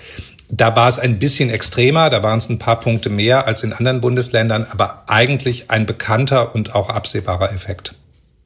Da 0.50 0.76
war 0.76 0.86
es 0.86 0.98
ein 0.98 1.18
bisschen 1.18 1.50
extremer, 1.50 2.10
da 2.10 2.22
waren 2.22 2.38
es 2.38 2.48
ein 2.48 2.58
paar 2.58 2.78
Punkte 2.78 3.08
mehr 3.08 3.46
als 3.46 3.64
in 3.64 3.72
anderen 3.72 4.00
Bundesländern, 4.00 4.66
aber 4.70 5.04
eigentlich 5.08 5.70
ein 5.70 5.86
bekannter 5.86 6.54
und 6.54 6.74
auch 6.74 6.90
absehbarer 6.90 7.52
Effekt. 7.52 7.94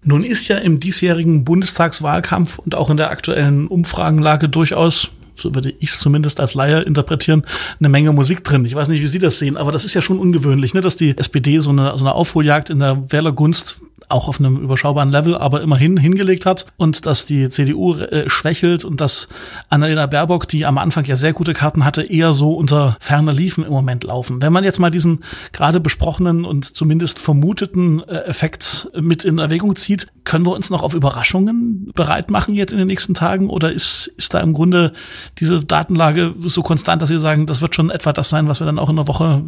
Nun 0.02 0.22
ist 0.22 0.46
ja 0.48 0.58
im 0.58 0.78
diesjährigen 0.78 1.44
Bundestagswahlkampf 1.44 2.58
und 2.60 2.76
auch 2.76 2.90
in 2.90 2.96
der 2.96 3.10
aktuellen 3.10 3.66
Umfragenlage 3.66 4.48
durchaus 4.48 5.10
so 5.38 5.54
würde 5.54 5.74
ich 5.78 5.90
es 5.90 6.00
zumindest 6.00 6.40
als 6.40 6.54
Laie 6.54 6.80
interpretieren, 6.80 7.44
eine 7.78 7.88
Menge 7.88 8.12
Musik 8.12 8.42
drin. 8.42 8.64
Ich 8.64 8.74
weiß 8.74 8.88
nicht, 8.88 9.02
wie 9.02 9.06
Sie 9.06 9.18
das 9.18 9.38
sehen, 9.38 9.56
aber 9.56 9.70
das 9.70 9.84
ist 9.84 9.94
ja 9.94 10.00
schon 10.00 10.18
ungewöhnlich, 10.18 10.74
ne, 10.74 10.80
dass 10.80 10.96
die 10.96 11.16
SPD 11.16 11.60
so 11.60 11.70
eine, 11.70 11.96
so 11.96 12.04
eine 12.04 12.14
Aufholjagd 12.14 12.70
in 12.70 12.78
der 12.78 13.12
Wählergunst 13.12 13.82
auch 14.08 14.28
auf 14.28 14.38
einem 14.38 14.56
überschaubaren 14.56 15.10
Level, 15.10 15.36
aber 15.36 15.62
immerhin 15.62 15.96
hingelegt 15.96 16.46
hat 16.46 16.66
und 16.76 17.06
dass 17.06 17.26
die 17.26 17.48
CDU 17.48 17.94
äh, 17.94 18.28
schwächelt 18.28 18.84
und 18.84 19.00
dass 19.00 19.28
Annalena 19.68 20.06
Baerbock, 20.06 20.48
die 20.48 20.64
am 20.64 20.78
Anfang 20.78 21.04
ja 21.04 21.16
sehr 21.16 21.32
gute 21.32 21.54
Karten 21.54 21.84
hatte, 21.84 22.02
eher 22.02 22.32
so 22.32 22.54
unter 22.54 22.96
ferner 23.00 23.32
Liefen 23.32 23.64
im 23.64 23.72
Moment 23.72 24.04
laufen. 24.04 24.40
Wenn 24.42 24.52
man 24.52 24.64
jetzt 24.64 24.78
mal 24.78 24.90
diesen 24.90 25.24
gerade 25.52 25.80
besprochenen 25.80 26.44
und 26.44 26.64
zumindest 26.64 27.18
vermuteten 27.18 28.02
äh, 28.08 28.18
Effekt 28.26 28.88
mit 28.94 29.24
in 29.24 29.38
Erwägung 29.38 29.74
zieht, 29.76 30.06
können 30.24 30.46
wir 30.46 30.52
uns 30.52 30.70
noch 30.70 30.82
auf 30.82 30.94
Überraschungen 30.94 31.90
bereit 31.94 32.30
machen 32.30 32.54
jetzt 32.54 32.72
in 32.72 32.78
den 32.78 32.86
nächsten 32.86 33.14
Tagen 33.14 33.48
oder 33.48 33.72
ist, 33.72 34.08
ist 34.16 34.34
da 34.34 34.40
im 34.40 34.52
Grunde 34.52 34.92
diese 35.38 35.64
Datenlage 35.64 36.34
so 36.38 36.62
konstant, 36.62 37.02
dass 37.02 37.08
Sie 37.08 37.18
sagen, 37.18 37.46
das 37.46 37.60
wird 37.60 37.74
schon 37.74 37.90
etwa 37.90 38.12
das 38.12 38.28
sein, 38.28 38.48
was 38.48 38.60
wir 38.60 38.66
dann 38.66 38.78
auch 38.78 38.90
in 38.90 38.96
der 38.96 39.08
Woche 39.08 39.42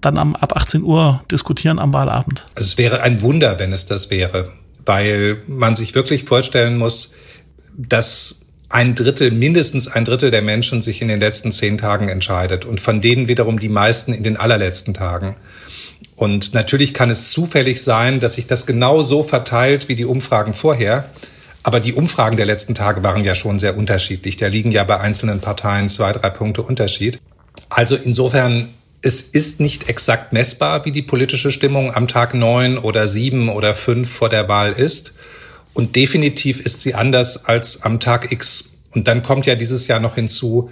dann 0.00 0.18
am, 0.18 0.34
ab 0.34 0.56
18 0.56 0.82
Uhr 0.82 1.22
diskutieren 1.30 1.78
am 1.78 1.92
Wahlabend? 1.92 2.46
Also 2.54 2.66
es 2.66 2.78
wäre 2.78 3.02
ein 3.02 3.22
Wunder, 3.22 3.58
wenn 3.58 3.72
es 3.72 3.86
das 3.92 4.10
wäre. 4.10 4.50
weil 4.84 5.42
man 5.46 5.74
sich 5.74 5.94
wirklich 5.94 6.24
vorstellen 6.24 6.76
muss, 6.76 7.14
dass 7.76 8.46
ein 8.68 8.94
Drittel, 8.94 9.30
mindestens 9.30 9.86
ein 9.86 10.04
Drittel 10.04 10.30
der 10.30 10.42
Menschen 10.42 10.80
sich 10.80 11.02
in 11.02 11.08
den 11.08 11.20
letzten 11.20 11.52
zehn 11.52 11.78
Tagen 11.78 12.08
entscheidet 12.08 12.64
und 12.64 12.80
von 12.80 13.00
denen 13.00 13.28
wiederum 13.28 13.60
die 13.60 13.68
meisten 13.68 14.14
in 14.14 14.22
den 14.22 14.36
allerletzten 14.36 14.94
Tagen. 14.94 15.34
Und 16.16 16.54
natürlich 16.54 16.94
kann 16.94 17.10
es 17.10 17.30
zufällig 17.30 17.82
sein, 17.82 18.20
dass 18.20 18.34
sich 18.34 18.46
das 18.46 18.66
genau 18.66 19.02
so 19.02 19.22
verteilt 19.22 19.88
wie 19.88 19.94
die 19.94 20.04
Umfragen 20.04 20.54
vorher. 20.54 21.08
Aber 21.62 21.80
die 21.80 21.92
Umfragen 21.92 22.36
der 22.36 22.46
letzten 22.46 22.74
Tage 22.74 23.04
waren 23.04 23.22
ja 23.22 23.34
schon 23.34 23.58
sehr 23.58 23.76
unterschiedlich. 23.76 24.36
Da 24.36 24.46
liegen 24.48 24.72
ja 24.72 24.84
bei 24.84 24.98
einzelnen 24.98 25.40
Parteien 25.40 25.88
zwei, 25.88 26.12
drei 26.12 26.30
Punkte 26.30 26.62
Unterschied. 26.62 27.20
Also 27.68 27.96
insofern, 27.96 28.68
es 29.02 29.20
ist 29.20 29.58
nicht 29.58 29.88
exakt 29.88 30.32
messbar, 30.32 30.84
wie 30.84 30.92
die 30.92 31.02
politische 31.02 31.50
Stimmung 31.50 31.92
am 31.92 32.06
Tag 32.06 32.34
neun 32.34 32.78
oder 32.78 33.08
sieben 33.08 33.48
oder 33.48 33.74
fünf 33.74 34.10
vor 34.10 34.28
der 34.28 34.48
Wahl 34.48 34.72
ist. 34.72 35.14
Und 35.74 35.96
definitiv 35.96 36.60
ist 36.60 36.82
sie 36.82 36.94
anders 36.94 37.46
als 37.46 37.82
am 37.82 37.98
Tag 37.98 38.30
X. 38.30 38.76
Und 38.92 39.08
dann 39.08 39.22
kommt 39.22 39.46
ja 39.46 39.56
dieses 39.56 39.88
Jahr 39.88 39.98
noch 39.98 40.14
hinzu, 40.14 40.70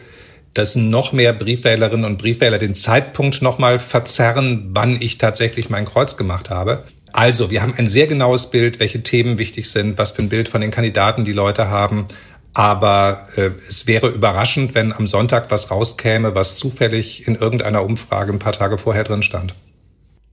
dass 0.54 0.76
noch 0.76 1.12
mehr 1.12 1.32
Briefwählerinnen 1.32 2.04
und 2.04 2.18
Briefwähler 2.18 2.58
den 2.58 2.74
Zeitpunkt 2.74 3.42
nochmal 3.42 3.78
verzerren, 3.78 4.70
wann 4.72 5.00
ich 5.00 5.18
tatsächlich 5.18 5.70
mein 5.70 5.84
Kreuz 5.84 6.16
gemacht 6.16 6.50
habe. 6.50 6.84
Also, 7.12 7.50
wir 7.50 7.62
haben 7.62 7.74
ein 7.76 7.88
sehr 7.88 8.06
genaues 8.06 8.50
Bild, 8.50 8.78
welche 8.78 9.02
Themen 9.02 9.38
wichtig 9.38 9.70
sind, 9.70 9.98
was 9.98 10.12
für 10.12 10.22
ein 10.22 10.28
Bild 10.28 10.48
von 10.48 10.60
den 10.60 10.70
Kandidaten 10.70 11.24
die 11.24 11.32
Leute 11.32 11.68
haben. 11.68 12.06
Aber 12.54 13.26
äh, 13.36 13.50
es 13.56 13.86
wäre 13.86 14.08
überraschend, 14.08 14.74
wenn 14.74 14.92
am 14.92 15.06
Sonntag 15.06 15.50
was 15.50 15.70
rauskäme, 15.70 16.34
was 16.34 16.56
zufällig 16.56 17.26
in 17.28 17.36
irgendeiner 17.36 17.84
Umfrage 17.84 18.32
ein 18.32 18.38
paar 18.38 18.52
Tage 18.52 18.76
vorher 18.76 19.04
drin 19.04 19.22
stand. 19.22 19.54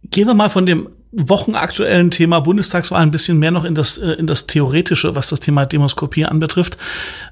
Gehen 0.10 0.28
wir 0.28 0.34
mal 0.34 0.50
von 0.50 0.66
dem 0.66 0.90
wochenaktuellen 1.12 2.12
Thema 2.12 2.42
Bundestagswahl 2.42 3.02
ein 3.02 3.12
bisschen 3.12 3.40
mehr 3.40 3.52
noch 3.52 3.64
in 3.66 3.76
das, 3.76 3.98
äh, 3.98 4.12
in 4.14 4.28
das 4.28 4.46
Theoretische, 4.46 5.16
was 5.16 5.30
das 5.30 5.40
Thema 5.40 5.66
Demoskopie 5.66 6.26
anbetrifft. 6.26 6.78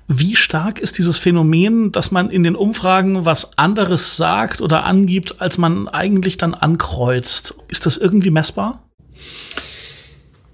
Wie 0.08 0.36
stark 0.36 0.80
ist 0.80 0.98
dieses 0.98 1.20
Phänomen, 1.20 1.92
dass 1.92 2.12
man 2.12 2.30
in 2.30 2.44
den 2.44 2.56
Umfragen 2.56 3.26
was 3.26 3.58
anderes 3.58 4.18
sagt 4.18 4.62
oder 4.62 4.86
angibt, 4.86 5.42
als 5.42 5.58
man 5.58 5.88
eigentlich 5.88 6.38
dann 6.38 6.54
ankreuzt? 6.54 7.56
Ist 7.68 7.86
das 7.86 7.98
irgendwie 7.98 8.32
messbar? 8.32 8.84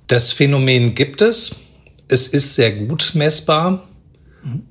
Das 0.08 0.32
Phänomen 0.32 0.96
gibt 0.96 1.22
es. 1.22 1.56
Es 2.08 2.28
ist 2.28 2.56
sehr 2.56 2.72
gut 2.72 3.12
messbar. 3.14 3.88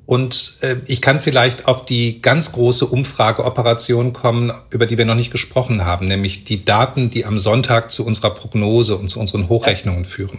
Und 0.04 0.54
äh, 0.62 0.76
ich 0.86 1.00
kann 1.00 1.20
vielleicht 1.20 1.68
auf 1.68 1.84
die 1.84 2.20
ganz 2.20 2.52
große 2.52 2.86
Umfrageoperation 2.86 4.12
kommen, 4.12 4.52
über 4.70 4.86
die 4.86 4.98
wir 4.98 5.04
noch 5.04 5.14
nicht 5.14 5.30
gesprochen 5.30 5.84
haben, 5.84 6.06
nämlich 6.06 6.44
die 6.44 6.64
Daten, 6.64 7.10
die 7.10 7.24
am 7.24 7.38
Sonntag 7.38 7.90
zu 7.90 8.04
unserer 8.04 8.30
Prognose 8.30 8.96
und 8.96 9.08
zu 9.08 9.20
unseren 9.20 9.48
Hochrechnungen 9.48 10.04
führen. 10.04 10.38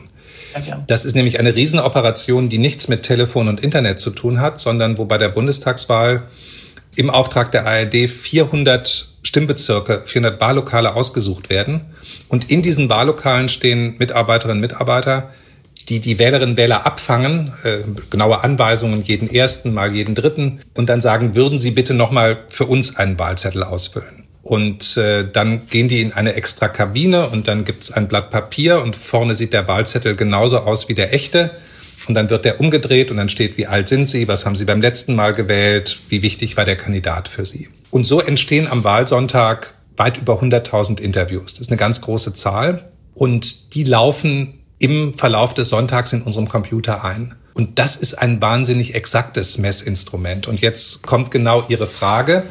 Das 0.88 1.06
ist 1.06 1.16
nämlich 1.16 1.40
eine 1.40 1.56
Riesenoperation, 1.56 2.50
die 2.50 2.58
nichts 2.58 2.90
mit 2.90 3.04
Telefon 3.04 3.48
und 3.48 3.62
Internet 3.62 4.02
zu 4.02 4.12
tun 4.12 4.42
hat, 4.42 4.60
sondern 4.60 4.98
wo 4.98 5.06
bei 5.06 5.18
der 5.18 5.30
Bundestagswahl 5.30 6.24
im 6.98 7.10
Auftrag 7.10 7.52
der 7.52 7.66
ARD 7.66 8.10
400 8.10 9.12
Stimmbezirke, 9.24 10.02
400 10.04 10.42
Wahllokale 10.42 10.94
ausgesucht 10.94 11.50
werden. 11.50 11.86
Und 12.28 12.52
in 12.52 12.62
diesen 12.62 12.90
Wahllokalen 12.90 13.48
stehen 13.48 13.96
Mitarbeiterinnen 13.98 14.58
und 14.58 14.62
Mitarbeiter, 14.62 15.30
die 15.86 16.00
die 16.00 16.20
Wählerinnen 16.20 16.52
und 16.52 16.58
Wähler 16.58 16.86
abfangen, 16.86 17.54
äh, 17.64 17.80
genaue 18.10 18.44
Anweisungen 18.44 19.04
jeden 19.04 19.30
ersten, 19.34 19.74
mal 19.74 19.94
jeden 19.94 20.16
dritten 20.16 20.62
und 20.74 20.90
dann 20.90 21.02
sagen, 21.02 21.36
würden 21.36 21.60
Sie 21.60 21.72
bitte 21.72 21.94
nochmal 21.94 22.44
für 22.48 22.66
uns 22.66 22.96
einen 22.96 23.18
Wahlzettel 23.20 23.64
ausfüllen. 23.64 24.22
Und 24.44 24.98
äh, 24.98 25.26
dann 25.26 25.68
gehen 25.68 25.88
die 25.88 26.02
in 26.02 26.14
eine 26.14 26.34
extra 26.34 26.68
Kabine 26.68 27.30
und 27.30 27.48
dann 27.48 27.64
gibt's 27.64 27.92
ein 27.92 28.08
Blatt 28.08 28.32
Papier 28.32 28.82
und 28.82 28.96
vorne 28.96 29.36
sieht 29.36 29.54
der 29.54 29.68
Wahlzettel 29.68 30.16
genauso 30.16 30.60
aus 30.60 30.90
wie 30.90 30.96
der 30.96 31.14
echte. 31.14 31.52
Und 32.08 32.16
dann 32.16 32.32
wird 32.32 32.46
der 32.46 32.60
umgedreht 32.60 33.12
und 33.12 33.18
dann 33.18 33.30
steht, 33.30 33.58
wie 33.58 33.68
alt 33.68 33.88
sind 33.88 34.10
Sie, 34.10 34.28
was 34.28 34.46
haben 34.46 34.56
Sie 34.56 34.66
beim 34.66 34.82
letzten 34.82 35.14
Mal 35.16 35.34
gewählt, 35.34 36.00
wie 36.10 36.24
wichtig 36.24 36.58
war 36.58 36.66
der 36.66 36.76
Kandidat 36.76 37.28
für 37.28 37.46
Sie. 37.46 37.70
Und 37.92 38.06
so 38.06 38.20
entstehen 38.20 38.68
am 38.68 38.84
Wahlsonntag 38.84 39.76
weit 39.98 40.18
über 40.18 40.42
100.000 40.42 41.00
Interviews. 41.00 41.54
Das 41.54 41.62
ist 41.62 41.70
eine 41.70 41.78
ganz 41.78 42.02
große 42.02 42.34
Zahl. 42.34 42.92
Und 43.14 43.76
die 43.76 43.84
laufen 43.84 44.61
im 44.82 45.14
Verlauf 45.14 45.54
des 45.54 45.70
Sonntags 45.70 46.12
in 46.12 46.22
unserem 46.24 46.48
Computer 46.48 47.04
ein. 47.04 47.36
Und 47.54 47.80
das 47.80 47.96
ist 47.96 48.16
ein 48.16 48.42
wahnsinnig 48.42 48.96
exaktes 48.96 49.58
Messinstrument. 49.58 50.48
Und 50.48 50.62
jetzt 50.62 51.04
kommt 51.04 51.32
genau 51.32 51.64
Ihre 51.68 51.88
Frage. 51.88 52.44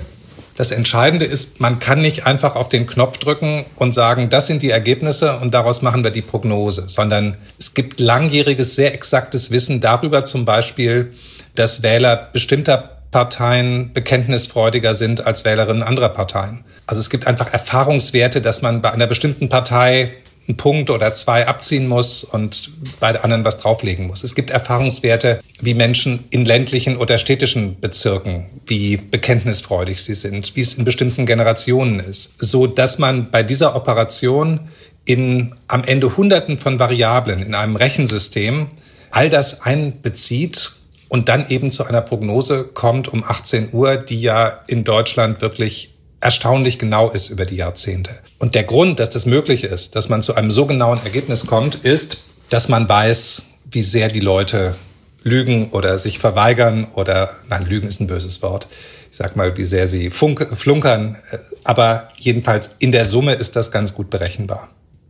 Das 0.56 0.70
Entscheidende 0.70 1.24
ist, 1.24 1.58
man 1.58 1.78
kann 1.78 2.02
nicht 2.02 2.26
einfach 2.26 2.54
auf 2.54 2.68
den 2.68 2.86
Knopf 2.86 3.18
drücken 3.18 3.64
und 3.76 3.92
sagen, 3.92 4.28
das 4.28 4.46
sind 4.46 4.62
die 4.62 4.70
Ergebnisse 4.70 5.38
und 5.38 5.54
daraus 5.54 5.80
machen 5.80 6.04
wir 6.04 6.10
die 6.10 6.20
Prognose, 6.22 6.86
sondern 6.86 7.38
es 7.58 7.72
gibt 7.72 7.98
langjähriges, 7.98 8.74
sehr 8.74 8.92
exaktes 8.92 9.50
Wissen 9.50 9.80
darüber 9.80 10.24
zum 10.24 10.44
Beispiel, 10.44 11.12
dass 11.54 11.82
Wähler 11.82 12.28
bestimmter 12.32 12.98
Parteien 13.10 13.92
bekenntnisfreudiger 13.92 14.94
sind 14.94 15.26
als 15.26 15.44
Wählerinnen 15.44 15.82
anderer 15.82 16.10
Parteien. 16.10 16.62
Also 16.86 17.00
es 17.00 17.08
gibt 17.08 17.26
einfach 17.26 17.52
Erfahrungswerte, 17.52 18.40
dass 18.42 18.62
man 18.62 18.82
bei 18.82 18.92
einer 18.92 19.06
bestimmten 19.06 19.48
Partei 19.48 20.12
einen 20.48 20.56
Punkt 20.56 20.90
oder 20.90 21.12
zwei 21.12 21.46
abziehen 21.46 21.86
muss 21.86 22.24
und 22.24 22.70
bei 22.98 23.20
anderen 23.20 23.44
was 23.44 23.58
drauflegen 23.58 24.06
muss. 24.06 24.24
Es 24.24 24.34
gibt 24.34 24.50
Erfahrungswerte, 24.50 25.40
wie 25.60 25.74
Menschen 25.74 26.24
in 26.30 26.44
ländlichen 26.44 26.96
oder 26.96 27.18
städtischen 27.18 27.78
Bezirken, 27.80 28.46
wie 28.66 28.96
bekenntnisfreudig 28.96 30.02
sie 30.02 30.14
sind, 30.14 30.56
wie 30.56 30.60
es 30.60 30.74
in 30.74 30.84
bestimmten 30.84 31.26
Generationen 31.26 32.00
ist, 32.00 32.34
so 32.38 32.66
dass 32.66 32.98
man 32.98 33.30
bei 33.30 33.42
dieser 33.42 33.76
Operation 33.76 34.60
in 35.04 35.54
am 35.68 35.84
Ende 35.84 36.16
Hunderten 36.16 36.58
von 36.58 36.78
Variablen 36.78 37.42
in 37.42 37.54
einem 37.54 37.76
Rechensystem 37.76 38.68
all 39.10 39.30
das 39.30 39.62
einbezieht 39.62 40.72
und 41.08 41.28
dann 41.28 41.48
eben 41.48 41.70
zu 41.70 41.84
einer 41.84 42.00
Prognose 42.00 42.64
kommt 42.64 43.08
um 43.08 43.24
18 43.24 43.70
Uhr, 43.72 43.96
die 43.96 44.20
ja 44.20 44.60
in 44.68 44.84
Deutschland 44.84 45.42
wirklich 45.42 45.89
erstaunlich 46.20 46.78
genau 46.78 47.10
ist 47.10 47.30
über 47.30 47.46
die 47.46 47.56
Jahrzehnte. 47.56 48.10
Und 48.38 48.54
der 48.54 48.64
Grund, 48.64 49.00
dass 49.00 49.10
das 49.10 49.26
möglich 49.26 49.64
ist, 49.64 49.96
dass 49.96 50.08
man 50.08 50.22
zu 50.22 50.34
einem 50.34 50.50
so 50.50 50.66
genauen 50.66 51.00
Ergebnis 51.04 51.46
kommt, 51.46 51.76
ist, 51.76 52.18
dass 52.50 52.68
man 52.68 52.88
weiß, 52.88 53.42
wie 53.70 53.82
sehr 53.82 54.08
die 54.08 54.20
Leute 54.20 54.74
lügen 55.22 55.70
oder 55.70 55.98
sich 55.98 56.18
verweigern 56.18 56.86
oder, 56.94 57.36
nein, 57.48 57.66
lügen 57.66 57.88
ist 57.88 58.00
ein 58.00 58.06
böses 58.06 58.42
Wort. 58.42 58.66
Ich 59.10 59.16
sag 59.16 59.36
mal, 59.36 59.56
wie 59.56 59.64
sehr 59.64 59.86
sie 59.86 60.10
funk, 60.10 60.46
flunkern. 60.56 61.16
Aber 61.64 62.08
jedenfalls 62.16 62.76
in 62.78 62.92
der 62.92 63.04
Summe 63.04 63.34
ist 63.34 63.56
das 63.56 63.70
ganz 63.70 63.94
gut 63.94 64.10
berechenbar. 64.10 64.68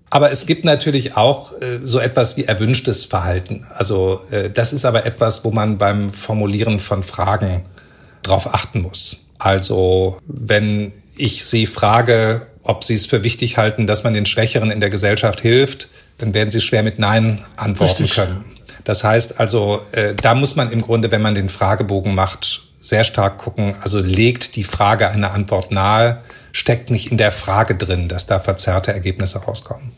Aber 0.08 0.32
es 0.32 0.46
gibt 0.46 0.64
natürlich 0.64 1.16
auch 1.16 1.52
äh, 1.60 1.80
so 1.84 2.00
etwas 2.00 2.36
wie 2.36 2.44
erwünschtes 2.44 3.04
Verhalten. 3.04 3.66
Also 3.70 4.20
äh, 4.30 4.50
das 4.50 4.72
ist 4.72 4.84
aber 4.84 5.06
etwas, 5.06 5.44
wo 5.44 5.52
man 5.52 5.78
beim 5.78 6.10
Formulieren 6.10 6.80
von 6.80 7.04
Fragen 7.04 7.62
drauf 8.22 8.52
achten 8.52 8.82
muss. 8.82 9.29
Also 9.40 10.18
wenn 10.26 10.92
ich 11.16 11.44
Sie 11.44 11.66
frage, 11.66 12.46
ob 12.62 12.84
Sie 12.84 12.94
es 12.94 13.06
für 13.06 13.22
wichtig 13.22 13.56
halten, 13.56 13.86
dass 13.86 14.04
man 14.04 14.14
den 14.14 14.26
Schwächeren 14.26 14.70
in 14.70 14.80
der 14.80 14.90
Gesellschaft 14.90 15.40
hilft, 15.40 15.88
dann 16.18 16.34
werden 16.34 16.50
Sie 16.50 16.60
schwer 16.60 16.82
mit 16.82 16.98
Nein 16.98 17.44
antworten 17.56 18.02
Richtig. 18.04 18.14
können. 18.14 18.44
Das 18.84 19.02
heißt 19.02 19.40
also, 19.40 19.80
äh, 19.92 20.14
da 20.14 20.34
muss 20.34 20.56
man 20.56 20.70
im 20.70 20.82
Grunde, 20.82 21.10
wenn 21.10 21.22
man 21.22 21.34
den 21.34 21.48
Fragebogen 21.48 22.14
macht, 22.14 22.62
sehr 22.78 23.04
stark 23.04 23.38
gucken. 23.38 23.74
Also 23.82 24.00
legt 24.00 24.56
die 24.56 24.64
Frage 24.64 25.10
eine 25.10 25.30
Antwort 25.30 25.70
nahe, 25.70 26.22
steckt 26.52 26.90
nicht 26.90 27.10
in 27.10 27.18
der 27.18 27.32
Frage 27.32 27.74
drin, 27.74 28.08
dass 28.08 28.26
da 28.26 28.40
verzerrte 28.40 28.92
Ergebnisse 28.92 29.38
rauskommen. 29.38 29.92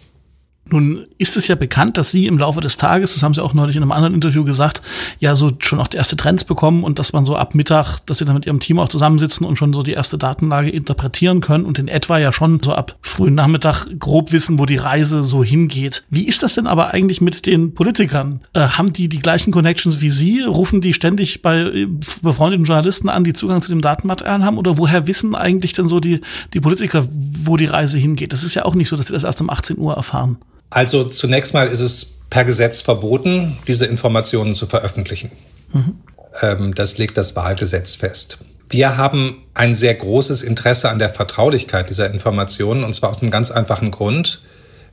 Nun 0.72 1.06
ist 1.18 1.36
es 1.36 1.48
ja 1.48 1.54
bekannt, 1.54 1.98
dass 1.98 2.10
Sie 2.10 2.26
im 2.26 2.38
Laufe 2.38 2.62
des 2.62 2.78
Tages, 2.78 3.12
das 3.12 3.22
haben 3.22 3.34
Sie 3.34 3.42
auch 3.42 3.52
neulich 3.52 3.76
in 3.76 3.82
einem 3.82 3.92
anderen 3.92 4.14
Interview 4.14 4.42
gesagt, 4.42 4.80
ja 5.20 5.36
so 5.36 5.52
schon 5.58 5.78
auch 5.78 5.86
die 5.86 5.98
erste 5.98 6.16
Trends 6.16 6.44
bekommen 6.44 6.82
und 6.82 6.98
dass 6.98 7.12
man 7.12 7.26
so 7.26 7.36
ab 7.36 7.54
Mittag, 7.54 7.98
dass 8.06 8.18
Sie 8.18 8.24
dann 8.24 8.34
mit 8.34 8.46
Ihrem 8.46 8.58
Team 8.58 8.78
auch 8.78 8.88
zusammensitzen 8.88 9.46
und 9.46 9.56
schon 9.56 9.74
so 9.74 9.82
die 9.82 9.92
erste 9.92 10.16
Datenlage 10.16 10.70
interpretieren 10.70 11.42
können 11.42 11.64
und 11.64 11.78
in 11.78 11.88
etwa 11.88 12.18
ja 12.18 12.32
schon 12.32 12.60
so 12.62 12.72
ab 12.72 12.96
frühen 13.02 13.34
Nachmittag 13.34 13.86
grob 13.98 14.32
wissen, 14.32 14.58
wo 14.58 14.64
die 14.64 14.76
Reise 14.76 15.24
so 15.24 15.44
hingeht. 15.44 16.04
Wie 16.08 16.26
ist 16.26 16.42
das 16.42 16.54
denn 16.54 16.66
aber 16.66 16.94
eigentlich 16.94 17.20
mit 17.20 17.44
den 17.44 17.74
Politikern? 17.74 18.40
Äh, 18.54 18.60
haben 18.60 18.94
die 18.94 19.10
die 19.10 19.18
gleichen 19.18 19.52
Connections 19.52 20.00
wie 20.00 20.10
Sie? 20.10 20.40
Rufen 20.40 20.80
die 20.80 20.94
ständig 20.94 21.42
bei 21.42 21.60
äh, 21.60 21.86
befreundeten 22.22 22.64
Journalisten 22.64 23.10
an, 23.10 23.24
die 23.24 23.34
Zugang 23.34 23.60
zu 23.60 23.68
dem 23.68 23.82
Datenmaterial 23.82 24.42
haben? 24.42 24.56
Oder 24.56 24.78
woher 24.78 25.06
wissen 25.06 25.34
eigentlich 25.34 25.74
denn 25.74 25.86
so 25.86 26.00
die, 26.00 26.22
die 26.54 26.60
Politiker, 26.60 27.06
wo 27.44 27.58
die 27.58 27.66
Reise 27.66 27.98
hingeht? 27.98 28.32
Das 28.32 28.42
ist 28.42 28.54
ja 28.54 28.64
auch 28.64 28.74
nicht 28.74 28.88
so, 28.88 28.96
dass 28.96 29.08
sie 29.08 29.12
das 29.12 29.24
erst 29.24 29.42
um 29.42 29.50
18 29.50 29.76
Uhr 29.76 29.94
erfahren. 29.94 30.38
Also 30.72 31.04
zunächst 31.04 31.52
mal 31.52 31.68
ist 31.68 31.80
es 31.80 32.22
per 32.30 32.44
Gesetz 32.44 32.80
verboten, 32.80 33.58
diese 33.66 33.84
Informationen 33.84 34.54
zu 34.54 34.66
veröffentlichen. 34.66 35.30
Mhm. 35.72 36.00
Ähm, 36.40 36.74
das 36.74 36.96
legt 36.96 37.18
das 37.18 37.36
Wahlgesetz 37.36 37.94
fest. 37.94 38.38
Wir 38.70 38.96
haben 38.96 39.42
ein 39.52 39.74
sehr 39.74 39.94
großes 39.94 40.42
Interesse 40.42 40.88
an 40.88 40.98
der 40.98 41.10
Vertraulichkeit 41.10 41.90
dieser 41.90 42.10
Informationen 42.10 42.84
und 42.84 42.94
zwar 42.94 43.10
aus 43.10 43.20
einem 43.20 43.30
ganz 43.30 43.50
einfachen 43.50 43.90
Grund. 43.90 44.40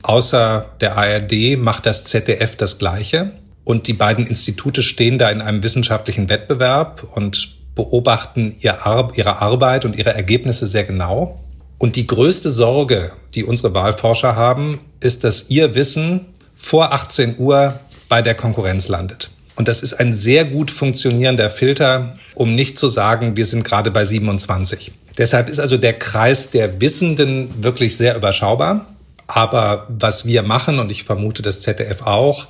Außer 0.02 0.66
der 0.82 0.98
ARD 0.98 1.58
macht 1.58 1.86
das 1.86 2.04
ZDF 2.04 2.56
das 2.56 2.78
Gleiche 2.78 3.32
und 3.64 3.86
die 3.86 3.94
beiden 3.94 4.26
Institute 4.26 4.82
stehen 4.82 5.16
da 5.16 5.30
in 5.30 5.40
einem 5.40 5.62
wissenschaftlichen 5.62 6.28
Wettbewerb 6.28 7.04
und 7.14 7.56
beobachten 7.74 8.54
ihre 8.60 9.40
Arbeit 9.40 9.86
und 9.86 9.96
ihre 9.96 10.12
Ergebnisse 10.12 10.66
sehr 10.66 10.84
genau. 10.84 11.36
Und 11.80 11.96
die 11.96 12.06
größte 12.06 12.50
Sorge, 12.50 13.12
die 13.34 13.42
unsere 13.42 13.72
Wahlforscher 13.72 14.36
haben, 14.36 14.80
ist, 15.00 15.24
dass 15.24 15.48
ihr 15.48 15.74
Wissen 15.74 16.26
vor 16.54 16.92
18 16.92 17.36
Uhr 17.38 17.80
bei 18.06 18.20
der 18.20 18.34
Konkurrenz 18.34 18.88
landet. 18.88 19.30
Und 19.56 19.66
das 19.66 19.82
ist 19.82 19.94
ein 19.94 20.12
sehr 20.12 20.44
gut 20.44 20.70
funktionierender 20.70 21.48
Filter, 21.48 22.12
um 22.34 22.54
nicht 22.54 22.76
zu 22.76 22.88
sagen, 22.88 23.34
wir 23.38 23.46
sind 23.46 23.64
gerade 23.64 23.90
bei 23.90 24.04
27. 24.04 24.92
Deshalb 25.16 25.48
ist 25.48 25.58
also 25.58 25.78
der 25.78 25.94
Kreis 25.94 26.50
der 26.50 26.82
Wissenden 26.82 27.64
wirklich 27.64 27.96
sehr 27.96 28.14
überschaubar. 28.14 28.86
Aber 29.26 29.86
was 29.88 30.26
wir 30.26 30.42
machen, 30.42 30.80
und 30.80 30.90
ich 30.90 31.04
vermute 31.04 31.40
das 31.40 31.62
ZDF 31.62 32.02
auch, 32.02 32.48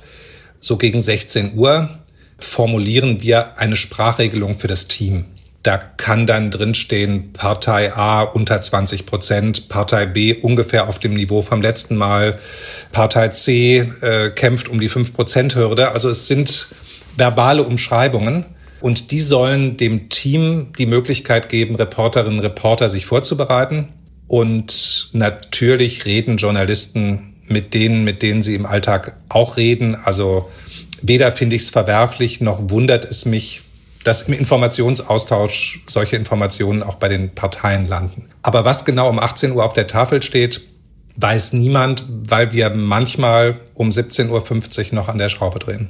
so 0.59 0.75
gegen 0.75 0.99
16 0.99 1.53
Uhr 1.55 1.87
formulieren 2.37 3.21
wir 3.21 3.57
eine 3.57 3.77
Sprachregelung 3.77 4.55
für 4.55 4.67
das 4.67 4.89
Team. 4.89 5.23
Da 5.63 5.77
kann 5.77 6.25
dann 6.25 6.49
drinstehen, 6.49 7.33
Partei 7.33 7.93
A 7.93 8.23
unter 8.23 8.59
20 8.61 9.05
Prozent, 9.05 9.69
Partei 9.69 10.07
B 10.07 10.33
ungefähr 10.33 10.87
auf 10.87 10.97
dem 10.97 11.13
Niveau 11.13 11.41
vom 11.43 11.61
letzten 11.61 11.95
Mal, 11.95 12.39
Partei 12.91 13.27
C 13.27 13.91
äh, 14.01 14.31
kämpft 14.31 14.69
um 14.69 14.79
die 14.79 14.89
5 14.89 15.13
Prozent 15.13 15.55
Hürde. 15.55 15.91
Also 15.91 16.09
es 16.09 16.27
sind 16.27 16.67
verbale 17.15 17.63
Umschreibungen. 17.63 18.45
Und 18.79 19.11
die 19.11 19.19
sollen 19.19 19.77
dem 19.77 20.09
Team 20.09 20.73
die 20.77 20.87
Möglichkeit 20.87 21.49
geben, 21.49 21.75
Reporterinnen 21.75 22.39
und 22.39 22.43
Reporter 22.43 22.89
sich 22.89 23.05
vorzubereiten. 23.05 23.89
Und 24.27 25.09
natürlich 25.13 26.05
reden 26.05 26.37
Journalisten 26.37 27.35
mit 27.47 27.73
denen, 27.75 28.03
mit 28.03 28.23
denen 28.23 28.41
sie 28.41 28.55
im 28.55 28.65
Alltag 28.65 29.17
auch 29.29 29.57
reden. 29.57 29.95
Also 29.95 30.49
weder 31.01 31.31
finde 31.31 31.55
ich 31.57 31.63
es 31.63 31.69
verwerflich, 31.69 32.41
noch 32.41 32.71
wundert 32.71 33.05
es 33.05 33.25
mich, 33.25 33.61
dass 34.03 34.23
im 34.23 34.33
Informationsaustausch 34.33 35.81
solche 35.87 36.15
Informationen 36.15 36.83
auch 36.83 36.95
bei 36.95 37.07
den 37.07 37.33
Parteien 37.33 37.87
landen. 37.87 38.29
Aber 38.41 38.65
was 38.65 38.85
genau 38.85 39.09
um 39.09 39.19
18 39.19 39.51
Uhr 39.51 39.63
auf 39.63 39.73
der 39.73 39.87
Tafel 39.87 40.21
steht, 40.21 40.61
weiß 41.17 41.53
niemand, 41.53 42.05
weil 42.09 42.51
wir 42.51 42.69
manchmal 42.69 43.57
um 43.73 43.89
17.50 43.89 44.89
Uhr 44.89 44.95
noch 44.95 45.07
an 45.07 45.17
der 45.17 45.29
Schraube 45.29 45.59
drehen. 45.59 45.89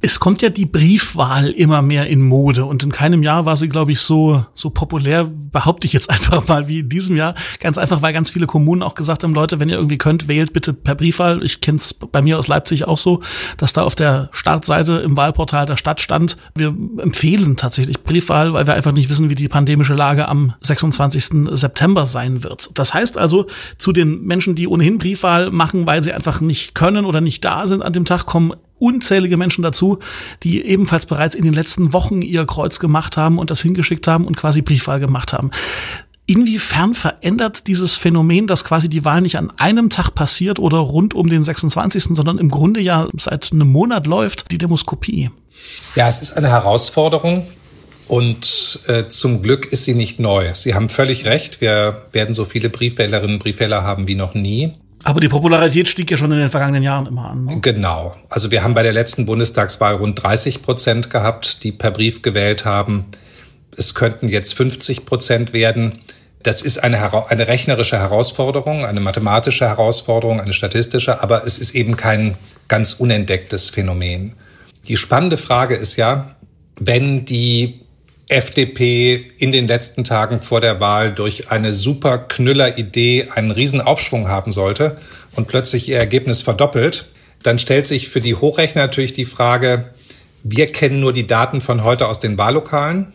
Es 0.00 0.20
kommt 0.20 0.42
ja 0.42 0.48
die 0.48 0.64
Briefwahl 0.64 1.48
immer 1.48 1.82
mehr 1.82 2.06
in 2.06 2.22
Mode 2.22 2.64
und 2.64 2.84
in 2.84 2.92
keinem 2.92 3.24
Jahr 3.24 3.46
war 3.46 3.56
sie, 3.56 3.68
glaube 3.68 3.90
ich, 3.90 4.00
so, 4.00 4.44
so 4.54 4.70
populär, 4.70 5.24
behaupte 5.24 5.88
ich 5.88 5.92
jetzt 5.92 6.08
einfach 6.10 6.46
mal, 6.46 6.68
wie 6.68 6.80
in 6.80 6.88
diesem 6.88 7.16
Jahr. 7.16 7.34
Ganz 7.58 7.78
einfach, 7.78 8.00
weil 8.00 8.12
ganz 8.12 8.30
viele 8.30 8.46
Kommunen 8.46 8.82
auch 8.82 8.94
gesagt 8.94 9.24
haben, 9.24 9.34
Leute, 9.34 9.58
wenn 9.58 9.68
ihr 9.68 9.76
irgendwie 9.76 9.98
könnt, 9.98 10.28
wählt 10.28 10.52
bitte 10.52 10.72
per 10.72 10.94
Briefwahl. 10.94 11.42
Ich 11.42 11.60
kenne 11.60 11.78
es 11.78 11.94
bei 11.94 12.22
mir 12.22 12.38
aus 12.38 12.46
Leipzig 12.46 12.86
auch 12.86 12.98
so, 12.98 13.22
dass 13.56 13.72
da 13.72 13.82
auf 13.82 13.96
der 13.96 14.28
Startseite 14.32 14.98
im 14.98 15.16
Wahlportal 15.16 15.66
der 15.66 15.76
Stadt 15.76 16.00
stand, 16.00 16.36
wir 16.54 16.68
empfehlen 16.98 17.56
tatsächlich 17.56 18.02
Briefwahl, 18.04 18.52
weil 18.52 18.66
wir 18.66 18.74
einfach 18.74 18.92
nicht 18.92 19.10
wissen, 19.10 19.30
wie 19.30 19.34
die 19.34 19.48
pandemische 19.48 19.94
Lage 19.94 20.28
am 20.28 20.54
26. 20.60 21.48
September 21.50 22.06
sein 22.06 22.44
wird. 22.44 22.70
Das 22.74 22.94
heißt 22.94 23.18
also, 23.18 23.46
zu 23.78 23.92
den 23.92 24.22
Menschen, 24.22 24.54
die 24.54 24.68
ohnehin 24.68 24.98
Briefwahl 24.98 25.50
machen, 25.50 25.86
weil 25.86 26.04
sie 26.04 26.12
einfach 26.12 26.40
nicht 26.40 26.74
können 26.76 27.04
oder 27.04 27.20
nicht 27.20 27.44
da 27.44 27.66
sind 27.66 27.82
an 27.82 27.92
dem 27.92 28.04
Tag, 28.04 28.26
kommen 28.26 28.54
unzählige 28.78 29.36
Menschen 29.36 29.62
dazu, 29.62 29.98
die 30.42 30.64
ebenfalls 30.64 31.06
bereits 31.06 31.34
in 31.34 31.44
den 31.44 31.54
letzten 31.54 31.92
Wochen 31.92 32.22
ihr 32.22 32.46
Kreuz 32.46 32.78
gemacht 32.78 33.16
haben 33.16 33.38
und 33.38 33.50
das 33.50 33.60
hingeschickt 33.60 34.06
haben 34.06 34.26
und 34.26 34.36
quasi 34.36 34.62
Briefwahl 34.62 35.00
gemacht 35.00 35.32
haben. 35.32 35.50
Inwiefern 36.26 36.92
verändert 36.92 37.68
dieses 37.68 37.96
Phänomen, 37.96 38.46
dass 38.46 38.62
quasi 38.62 38.90
die 38.90 39.06
Wahl 39.06 39.22
nicht 39.22 39.38
an 39.38 39.50
einem 39.56 39.88
Tag 39.88 40.14
passiert 40.14 40.58
oder 40.58 40.76
rund 40.76 41.14
um 41.14 41.30
den 41.30 41.42
26., 41.42 42.04
sondern 42.14 42.36
im 42.36 42.50
Grunde 42.50 42.80
ja 42.80 43.08
seit 43.16 43.50
einem 43.50 43.68
Monat 43.68 44.06
läuft, 44.06 44.50
die 44.50 44.58
Demoskopie? 44.58 45.30
Ja, 45.94 46.06
es 46.06 46.20
ist 46.20 46.36
eine 46.36 46.48
Herausforderung. 46.48 47.46
Und 48.08 48.80
äh, 48.86 49.06
zum 49.06 49.42
Glück 49.42 49.72
ist 49.72 49.84
sie 49.84 49.94
nicht 49.94 50.18
neu. 50.18 50.52
Sie 50.54 50.74
haben 50.74 50.88
völlig 50.88 51.26
recht. 51.26 51.60
Wir 51.60 52.06
werden 52.12 52.34
so 52.34 52.44
viele 52.46 52.70
Briefwählerinnen 52.70 53.36
und 53.36 53.42
Briefwähler 53.42 53.82
haben 53.82 54.08
wie 54.08 54.14
noch 54.14 54.34
nie. 54.34 54.72
Aber 55.04 55.20
die 55.20 55.28
Popularität 55.28 55.88
stieg 55.88 56.10
ja 56.10 56.16
schon 56.16 56.32
in 56.32 56.38
den 56.38 56.50
vergangenen 56.50 56.82
Jahren 56.82 57.06
immer 57.06 57.30
an. 57.30 57.44
Ne? 57.44 57.60
Genau. 57.60 58.16
Also 58.28 58.50
wir 58.50 58.62
haben 58.62 58.74
bei 58.74 58.82
der 58.82 58.92
letzten 58.92 59.26
Bundestagswahl 59.26 59.94
rund 59.94 60.22
30 60.22 60.62
Prozent 60.62 61.10
gehabt, 61.10 61.62
die 61.62 61.72
per 61.72 61.90
Brief 61.90 62.22
gewählt 62.22 62.64
haben. 62.64 63.06
Es 63.76 63.94
könnten 63.94 64.28
jetzt 64.28 64.54
50 64.54 65.06
Prozent 65.06 65.52
werden. 65.52 66.00
Das 66.42 66.62
ist 66.62 66.78
eine, 66.78 67.12
eine 67.30 67.48
rechnerische 67.48 67.98
Herausforderung, 67.98 68.84
eine 68.84 69.00
mathematische 69.00 69.66
Herausforderung, 69.66 70.40
eine 70.40 70.52
statistische, 70.52 71.22
aber 71.22 71.44
es 71.44 71.58
ist 71.58 71.74
eben 71.74 71.96
kein 71.96 72.36
ganz 72.68 72.94
unentdecktes 72.94 73.70
Phänomen. 73.70 74.34
Die 74.86 74.96
spannende 74.96 75.36
Frage 75.36 75.74
ist 75.74 75.96
ja, 75.96 76.36
wenn 76.80 77.24
die 77.24 77.80
FDP 78.28 79.28
in 79.38 79.52
den 79.52 79.66
letzten 79.66 80.04
Tagen 80.04 80.38
vor 80.38 80.60
der 80.60 80.80
Wahl 80.80 81.14
durch 81.14 81.50
eine 81.50 81.72
super 81.72 82.18
Knüller-Idee 82.18 83.28
einen 83.34 83.50
riesen 83.50 83.80
Aufschwung 83.80 84.28
haben 84.28 84.52
sollte 84.52 84.98
und 85.34 85.48
plötzlich 85.48 85.88
ihr 85.88 85.98
Ergebnis 85.98 86.42
verdoppelt, 86.42 87.08
dann 87.42 87.58
stellt 87.58 87.86
sich 87.86 88.08
für 88.08 88.20
die 88.20 88.34
Hochrechner 88.34 88.82
natürlich 88.82 89.14
die 89.14 89.24
Frage, 89.24 89.92
wir 90.42 90.66
kennen 90.66 91.00
nur 91.00 91.12
die 91.12 91.26
Daten 91.26 91.60
von 91.60 91.84
heute 91.84 92.06
aus 92.06 92.20
den 92.20 92.38
Wahllokalen. 92.38 93.12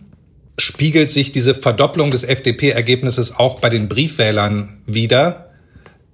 Spiegelt 0.57 1.09
sich 1.09 1.31
diese 1.31 1.55
Verdopplung 1.55 2.11
des 2.11 2.23
FDP-Ergebnisses 2.23 3.37
auch 3.37 3.59
bei 3.59 3.69
den 3.69 3.87
Briefwählern 3.87 4.81
wieder? 4.85 5.49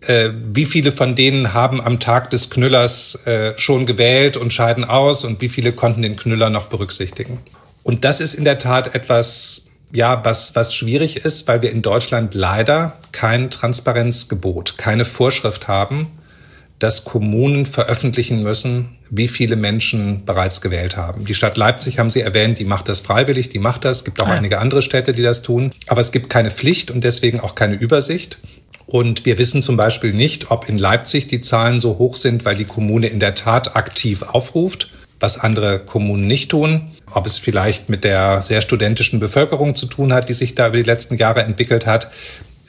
Äh, 0.02 0.30
wie 0.54 0.66
viele 0.66 0.92
von 0.92 1.16
denen 1.16 1.54
haben 1.54 1.82
am 1.82 2.00
Tag 2.00 2.30
des 2.30 2.50
Knüllers 2.50 3.26
äh, 3.26 3.54
schon 3.58 3.86
gewählt 3.86 4.38
und 4.38 4.54
scheiden 4.54 4.86
aus 4.86 5.26
und 5.26 5.42
wie 5.42 5.50
viele 5.50 5.74
konnten 5.74 6.02
den 6.02 6.16
Knüller 6.16 6.50
noch 6.50 6.68
berücksichtigen? 6.68 7.40
Und 7.84 8.06
das 8.06 8.20
ist 8.20 8.34
in 8.34 8.44
der 8.44 8.60
Tat 8.60 8.94
etwas, 8.96 9.68
ja, 9.92 10.24
was, 10.24 10.56
was 10.56 10.74
schwierig 10.74 11.18
ist, 11.18 11.48
weil 11.48 11.62
wir 11.62 11.72
in 11.72 11.82
Deutschland 11.82 12.34
leider 12.34 12.98
kein 13.12 13.50
Transparenzgebot, 13.50 14.78
keine 14.78 15.06
Vorschrift 15.06 15.68
haben, 15.68 16.12
dass 16.78 17.04
Kommunen 17.04 17.66
veröffentlichen 17.66 18.42
müssen, 18.42 18.98
wie 19.10 19.28
viele 19.28 19.56
Menschen 19.56 20.24
bereits 20.24 20.62
gewählt 20.62 20.96
haben. 20.96 21.26
Die 21.26 21.34
Stadt 21.34 21.58
Leipzig 21.58 22.00
haben 22.00 22.10
Sie 22.10 22.22
erwähnt, 22.22 22.58
die 22.60 22.66
macht 22.66 22.88
das 22.88 23.02
freiwillig, 23.02 23.50
die 23.50 23.60
macht 23.60 23.84
das. 23.84 23.98
Es 23.98 24.06
gibt 24.06 24.22
auch 24.22 24.28
ah. 24.28 24.34
einige 24.34 24.60
andere 24.60 24.82
Städte, 24.82 25.12
die 25.12 25.24
das 25.24 25.42
tun. 25.42 25.72
Aber 25.88 26.00
es 26.00 26.12
gibt 26.12 26.30
keine 26.30 26.52
Pflicht 26.52 26.90
und 26.90 27.04
deswegen 27.04 27.42
auch 27.42 27.56
keine 27.56 27.76
Übersicht. 27.76 28.40
Und 28.86 29.26
wir 29.26 29.38
wissen 29.38 29.62
zum 29.62 29.78
Beispiel 29.78 30.14
nicht, 30.14 30.52
ob 30.52 30.70
in 30.70 30.78
Leipzig 30.78 31.28
die 31.28 31.42
Zahlen 31.42 31.80
so 31.80 31.98
hoch 31.98 32.16
sind, 32.16 32.46
weil 32.46 32.56
die 32.56 32.66
Kommune 32.66 33.08
in 33.08 33.20
der 33.20 33.36
Tat 33.36 33.76
aktiv 33.76 34.24
aufruft 34.24 34.90
was 35.20 35.38
andere 35.38 35.80
Kommunen 35.80 36.28
nicht 36.28 36.52
tun. 36.52 36.92
Ob 37.12 37.26
es 37.26 37.38
vielleicht 37.38 37.90
mit 37.90 38.04
der 38.04 38.42
sehr 38.42 38.62
studentischen 38.62 39.20
Bevölkerung 39.20 39.76
zu 39.76 39.86
tun 39.86 40.14
hat, 40.14 40.30
die 40.30 40.34
sich 40.34 40.56
da 40.56 40.68
über 40.68 40.78
die 40.78 40.84
letzten 40.84 41.18
Jahre 41.18 41.44
entwickelt 41.44 41.86
hat. 41.86 42.10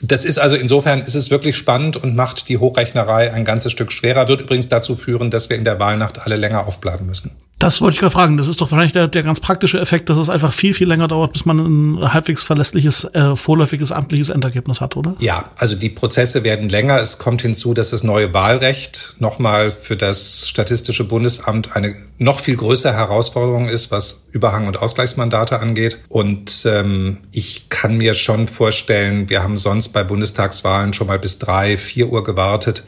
Das 0.01 0.25
ist 0.25 0.39
also 0.39 0.55
insofern 0.55 0.99
ist 0.99 1.13
es 1.13 1.29
wirklich 1.29 1.57
spannend 1.57 1.95
und 1.95 2.15
macht 2.15 2.49
die 2.49 2.57
Hochrechnerei 2.57 3.31
ein 3.31 3.45
ganzes 3.45 3.71
Stück 3.71 3.91
schwerer, 3.91 4.27
wird 4.27 4.41
übrigens 4.41 4.67
dazu 4.67 4.95
führen, 4.95 5.29
dass 5.29 5.49
wir 5.49 5.57
in 5.57 5.63
der 5.63 5.79
Wahlnacht 5.79 6.25
alle 6.25 6.37
länger 6.37 6.65
aufbleiben 6.65 7.05
müssen. 7.05 7.31
Das 7.61 7.79
wollte 7.79 7.93
ich 7.93 7.99
gerade 7.99 8.11
fragen. 8.11 8.37
Das 8.37 8.47
ist 8.47 8.59
doch 8.59 8.71
wahrscheinlich 8.71 8.93
der, 8.93 9.07
der 9.07 9.21
ganz 9.21 9.39
praktische 9.39 9.79
Effekt, 9.79 10.09
dass 10.09 10.17
es 10.17 10.29
einfach 10.29 10.51
viel, 10.51 10.73
viel 10.73 10.87
länger 10.87 11.07
dauert, 11.07 11.33
bis 11.33 11.45
man 11.45 11.59
ein 11.59 12.13
halbwegs 12.13 12.43
verlässliches, 12.43 13.03
äh, 13.13 13.35
vorläufiges 13.35 13.91
amtliches 13.91 14.29
Endergebnis 14.29 14.81
hat, 14.81 14.97
oder? 14.97 15.13
Ja, 15.19 15.43
also 15.57 15.75
die 15.75 15.89
Prozesse 15.89 16.43
werden 16.43 16.69
länger. 16.69 16.99
Es 16.99 17.19
kommt 17.19 17.43
hinzu, 17.43 17.75
dass 17.75 17.91
das 17.91 18.03
neue 18.03 18.33
Wahlrecht 18.33 19.15
nochmal 19.19 19.69
für 19.69 19.95
das 19.95 20.49
Statistische 20.49 21.03
Bundesamt 21.03 21.75
eine 21.75 21.95
noch 22.17 22.39
viel 22.39 22.55
größere 22.57 22.93
Herausforderung 22.93 23.69
ist, 23.69 23.91
was 23.91 24.25
Überhang- 24.31 24.65
und 24.65 24.77
Ausgleichsmandate 24.77 25.59
angeht. 25.59 25.99
Und 26.09 26.65
ähm, 26.65 27.19
ich 27.31 27.69
kann 27.69 27.95
mir 27.95 28.15
schon 28.15 28.47
vorstellen, 28.47 29.29
wir 29.29 29.43
haben 29.43 29.59
sonst 29.59 29.89
bei 29.89 30.03
Bundestagswahlen 30.03 30.93
schon 30.93 31.05
mal 31.05 31.19
bis 31.19 31.37
drei, 31.37 31.77
vier 31.77 32.09
Uhr 32.09 32.23
gewartet. 32.23 32.83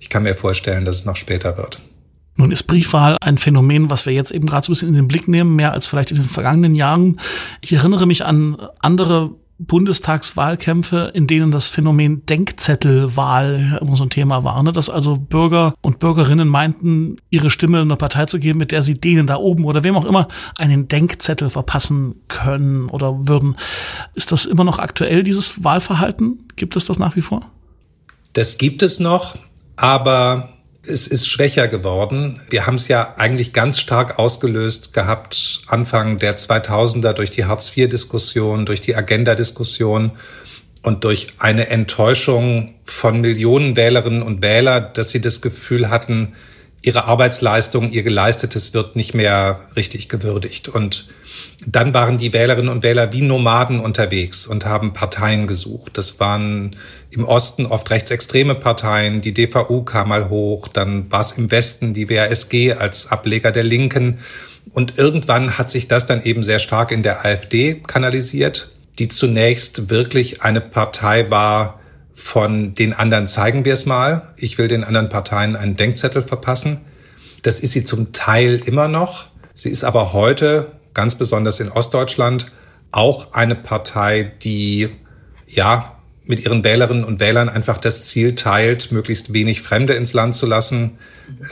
Ich 0.00 0.08
kann 0.08 0.24
mir 0.24 0.34
vorstellen, 0.34 0.84
dass 0.84 0.96
es 0.96 1.04
noch 1.04 1.16
später 1.16 1.56
wird. 1.56 1.78
Nun 2.36 2.52
ist 2.52 2.64
Briefwahl 2.64 3.16
ein 3.20 3.38
Phänomen, 3.38 3.90
was 3.90 4.06
wir 4.06 4.12
jetzt 4.12 4.30
eben 4.30 4.46
gerade 4.46 4.64
so 4.64 4.70
ein 4.70 4.74
bisschen 4.74 4.88
in 4.88 4.94
den 4.94 5.08
Blick 5.08 5.26
nehmen, 5.26 5.56
mehr 5.56 5.72
als 5.72 5.86
vielleicht 5.86 6.10
in 6.10 6.18
den 6.18 6.26
vergangenen 6.26 6.74
Jahren. 6.74 7.18
Ich 7.62 7.72
erinnere 7.72 8.06
mich 8.06 8.24
an 8.24 8.56
andere 8.80 9.32
Bundestagswahlkämpfe, 9.58 11.12
in 11.14 11.26
denen 11.26 11.50
das 11.50 11.68
Phänomen 11.68 12.26
Denkzettelwahl 12.26 13.78
immer 13.80 13.96
so 13.96 14.04
ein 14.04 14.10
Thema 14.10 14.44
war, 14.44 14.62
ne? 14.62 14.72
dass 14.72 14.90
also 14.90 15.16
Bürger 15.16 15.74
und 15.80 15.98
Bürgerinnen 15.98 16.46
meinten, 16.46 17.16
ihre 17.30 17.48
Stimme 17.48 17.80
einer 17.80 17.96
Partei 17.96 18.26
zu 18.26 18.38
geben, 18.38 18.58
mit 18.58 18.70
der 18.70 18.82
sie 18.82 19.00
denen 19.00 19.26
da 19.26 19.36
oben 19.36 19.64
oder 19.64 19.82
wem 19.82 19.96
auch 19.96 20.04
immer 20.04 20.28
einen 20.58 20.88
Denkzettel 20.88 21.48
verpassen 21.48 22.16
können 22.28 22.90
oder 22.90 23.28
würden. 23.28 23.56
Ist 24.14 24.30
das 24.30 24.44
immer 24.44 24.64
noch 24.64 24.78
aktuell, 24.78 25.24
dieses 25.24 25.64
Wahlverhalten? 25.64 26.46
Gibt 26.56 26.76
es 26.76 26.84
das 26.84 26.98
nach 26.98 27.16
wie 27.16 27.22
vor? 27.22 27.50
Das 28.34 28.58
gibt 28.58 28.82
es 28.82 29.00
noch, 29.00 29.36
aber 29.76 30.50
es 30.88 31.06
ist 31.06 31.28
schwächer 31.28 31.68
geworden. 31.68 32.40
Wir 32.48 32.66
haben 32.66 32.76
es 32.76 32.88
ja 32.88 33.14
eigentlich 33.16 33.52
ganz 33.52 33.78
stark 33.78 34.18
ausgelöst 34.18 34.92
gehabt, 34.92 35.62
Anfang 35.66 36.18
der 36.18 36.36
2000er 36.36 37.12
durch 37.12 37.30
die 37.30 37.44
Hartz-IV-Diskussion, 37.44 38.66
durch 38.66 38.80
die 38.80 38.94
Agenda-Diskussion 38.94 40.12
und 40.82 41.04
durch 41.04 41.28
eine 41.38 41.68
Enttäuschung 41.68 42.74
von 42.84 43.20
Millionen 43.20 43.76
Wählerinnen 43.76 44.22
und 44.22 44.42
Wähler, 44.42 44.80
dass 44.80 45.10
sie 45.10 45.20
das 45.20 45.40
Gefühl 45.40 45.90
hatten, 45.90 46.34
ihre 46.82 47.06
Arbeitsleistung, 47.06 47.90
ihr 47.90 48.02
Geleistetes 48.02 48.72
wird 48.72 48.94
nicht 48.96 49.14
mehr 49.14 49.60
richtig 49.74 50.08
gewürdigt. 50.08 50.68
Und 50.68 51.08
dann 51.66 51.92
waren 51.94 52.16
die 52.18 52.32
Wählerinnen 52.32 52.68
und 52.68 52.82
Wähler 52.82 53.12
wie 53.12 53.22
Nomaden 53.22 53.80
unterwegs 53.80 54.46
und 54.46 54.66
haben 54.66 54.92
Parteien 54.92 55.46
gesucht. 55.46 55.98
Das 55.98 56.20
waren 56.20 56.76
im 57.10 57.24
Osten 57.24 57.66
oft 57.66 57.90
rechtsextreme 57.90 58.54
Parteien, 58.54 59.20
die 59.20 59.34
DVU 59.34 59.82
kam 59.82 60.08
mal 60.08 60.28
hoch, 60.28 60.68
dann 60.68 61.10
war 61.10 61.20
es 61.20 61.32
im 61.32 61.50
Westen 61.50 61.94
die 61.94 62.08
WASG 62.08 62.74
als 62.74 63.10
Ableger 63.10 63.50
der 63.50 63.64
Linken. 63.64 64.18
Und 64.72 64.98
irgendwann 64.98 65.58
hat 65.58 65.70
sich 65.70 65.88
das 65.88 66.06
dann 66.06 66.22
eben 66.24 66.42
sehr 66.42 66.58
stark 66.58 66.90
in 66.90 67.02
der 67.02 67.24
AfD 67.24 67.74
kanalisiert, 67.86 68.70
die 68.98 69.08
zunächst 69.08 69.90
wirklich 69.90 70.42
eine 70.42 70.60
Partei 70.60 71.30
war, 71.30 71.80
von 72.16 72.74
den 72.74 72.94
anderen 72.94 73.28
zeigen 73.28 73.66
wir 73.66 73.74
es 73.74 73.84
mal. 73.84 74.32
Ich 74.36 74.56
will 74.56 74.68
den 74.68 74.84
anderen 74.84 75.10
Parteien 75.10 75.54
einen 75.54 75.76
Denkzettel 75.76 76.22
verpassen. 76.22 76.80
Das 77.42 77.60
ist 77.60 77.72
sie 77.72 77.84
zum 77.84 78.12
Teil 78.12 78.56
immer 78.64 78.88
noch. 78.88 79.28
Sie 79.52 79.68
ist 79.68 79.84
aber 79.84 80.14
heute, 80.14 80.72
ganz 80.94 81.14
besonders 81.14 81.60
in 81.60 81.70
Ostdeutschland, 81.70 82.50
auch 82.90 83.34
eine 83.34 83.54
Partei, 83.54 84.32
die 84.42 84.88
ja 85.46 85.92
mit 86.24 86.40
ihren 86.40 86.64
Wählerinnen 86.64 87.04
und 87.04 87.20
Wählern 87.20 87.50
einfach 87.50 87.76
das 87.76 88.04
Ziel 88.04 88.34
teilt, 88.34 88.90
möglichst 88.92 89.34
wenig 89.34 89.60
Fremde 89.60 89.92
ins 89.92 90.14
Land 90.14 90.34
zu 90.34 90.46
lassen, 90.46 90.98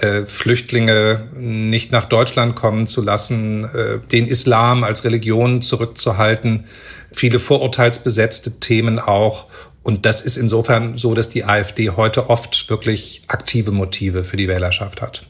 äh, 0.01 0.25
Flüchtlinge 0.25 1.29
nicht 1.37 1.93
nach 1.93 2.07
Deutschland 2.07 2.57
kommen 2.57 2.87
zu 2.87 3.03
lassen, 3.03 3.65
äh, 3.65 3.99
den 4.11 4.27
Islam 4.27 4.83
als 4.83 5.05
Religion 5.05 5.61
zurückzuhalten, 5.61 6.65
viele 7.13 7.39
vorurteilsbesetzte 7.39 8.59
Themen 8.59 8.99
auch 8.99 9.47
und 9.85 10.07
das 10.07 10.23
ist 10.23 10.39
insofern 10.39 10.97
so, 10.97 11.15
dass 11.15 11.29
die 11.29 11.45
AfD 11.45 11.91
heute 11.91 12.31
oft 12.31 12.69
wirklich 12.71 13.23
aktive 13.29 13.71
Motive 13.71 14.25
für 14.25 14.37
die 14.37 14.49
Wählerschaft 14.49 15.03
hat. 15.03 15.27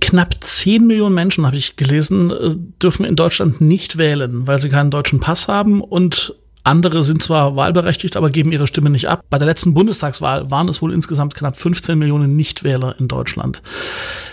Knapp 0.00 0.42
10 0.42 0.86
Millionen 0.86 1.14
Menschen, 1.14 1.46
habe 1.46 1.56
ich 1.56 1.76
gelesen, 1.76 2.30
äh, 2.30 2.56
dürfen 2.82 3.04
in 3.04 3.16
Deutschland 3.16 3.60
nicht 3.60 3.96
wählen, 3.96 4.46
weil 4.46 4.60
sie 4.60 4.68
keinen 4.68 4.90
deutschen 4.90 5.20
Pass 5.20 5.48
haben 5.48 5.80
und 5.80 6.34
andere 6.68 7.02
sind 7.02 7.22
zwar 7.22 7.56
wahlberechtigt, 7.56 8.16
aber 8.16 8.30
geben 8.30 8.52
ihre 8.52 8.66
Stimme 8.66 8.90
nicht 8.90 9.08
ab. 9.08 9.24
Bei 9.30 9.38
der 9.38 9.46
letzten 9.46 9.74
Bundestagswahl 9.74 10.50
waren 10.50 10.68
es 10.68 10.82
wohl 10.82 10.92
insgesamt 10.92 11.34
knapp 11.34 11.56
15 11.56 11.98
Millionen 11.98 12.36
Nichtwähler 12.36 12.94
in 12.98 13.08
Deutschland. 13.08 13.62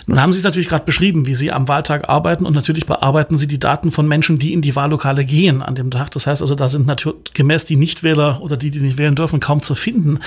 Nun 0.06 0.22
haben 0.22 0.34
Sie 0.34 0.40
es 0.40 0.44
natürlich 0.44 0.68
gerade 0.68 0.86
beschrieben, 0.86 1.26
wie 1.26 1.36
Sie 1.36 1.52
am 1.52 1.68
Wahltag 1.68 2.10
arbeiten 2.10 2.46
und 2.46 2.54
natürlich 2.54 2.86
bearbeiten 2.86 3.38
Sie 3.38 3.48
die 3.48 3.58
Daten 3.58 3.90
von 3.90 4.08
Menschen, 4.08 4.38
die 4.38 4.54
in 4.54 4.62
die 4.62 4.76
Wahllokale 4.76 5.26
gehen 5.26 5.62
an 5.62 5.76
dem 5.76 5.90
Tag. 5.90 6.12
Das 6.12 6.28
heißt 6.28 6.42
also, 6.42 6.56
da 6.56 6.70
sind 6.70 6.86
natürlich 6.86 7.34
gemäß 7.34 7.66
die 7.66 7.78
Nichtwähler 7.78 8.42
oder 8.42 8.58
die, 8.58 8.70
die 8.70 8.82
nicht 8.82 8.98
wählen 8.98 9.16
dürfen, 9.16 9.40
kaum 9.40 9.62
zu 9.62 9.74
finden. 9.74 10.20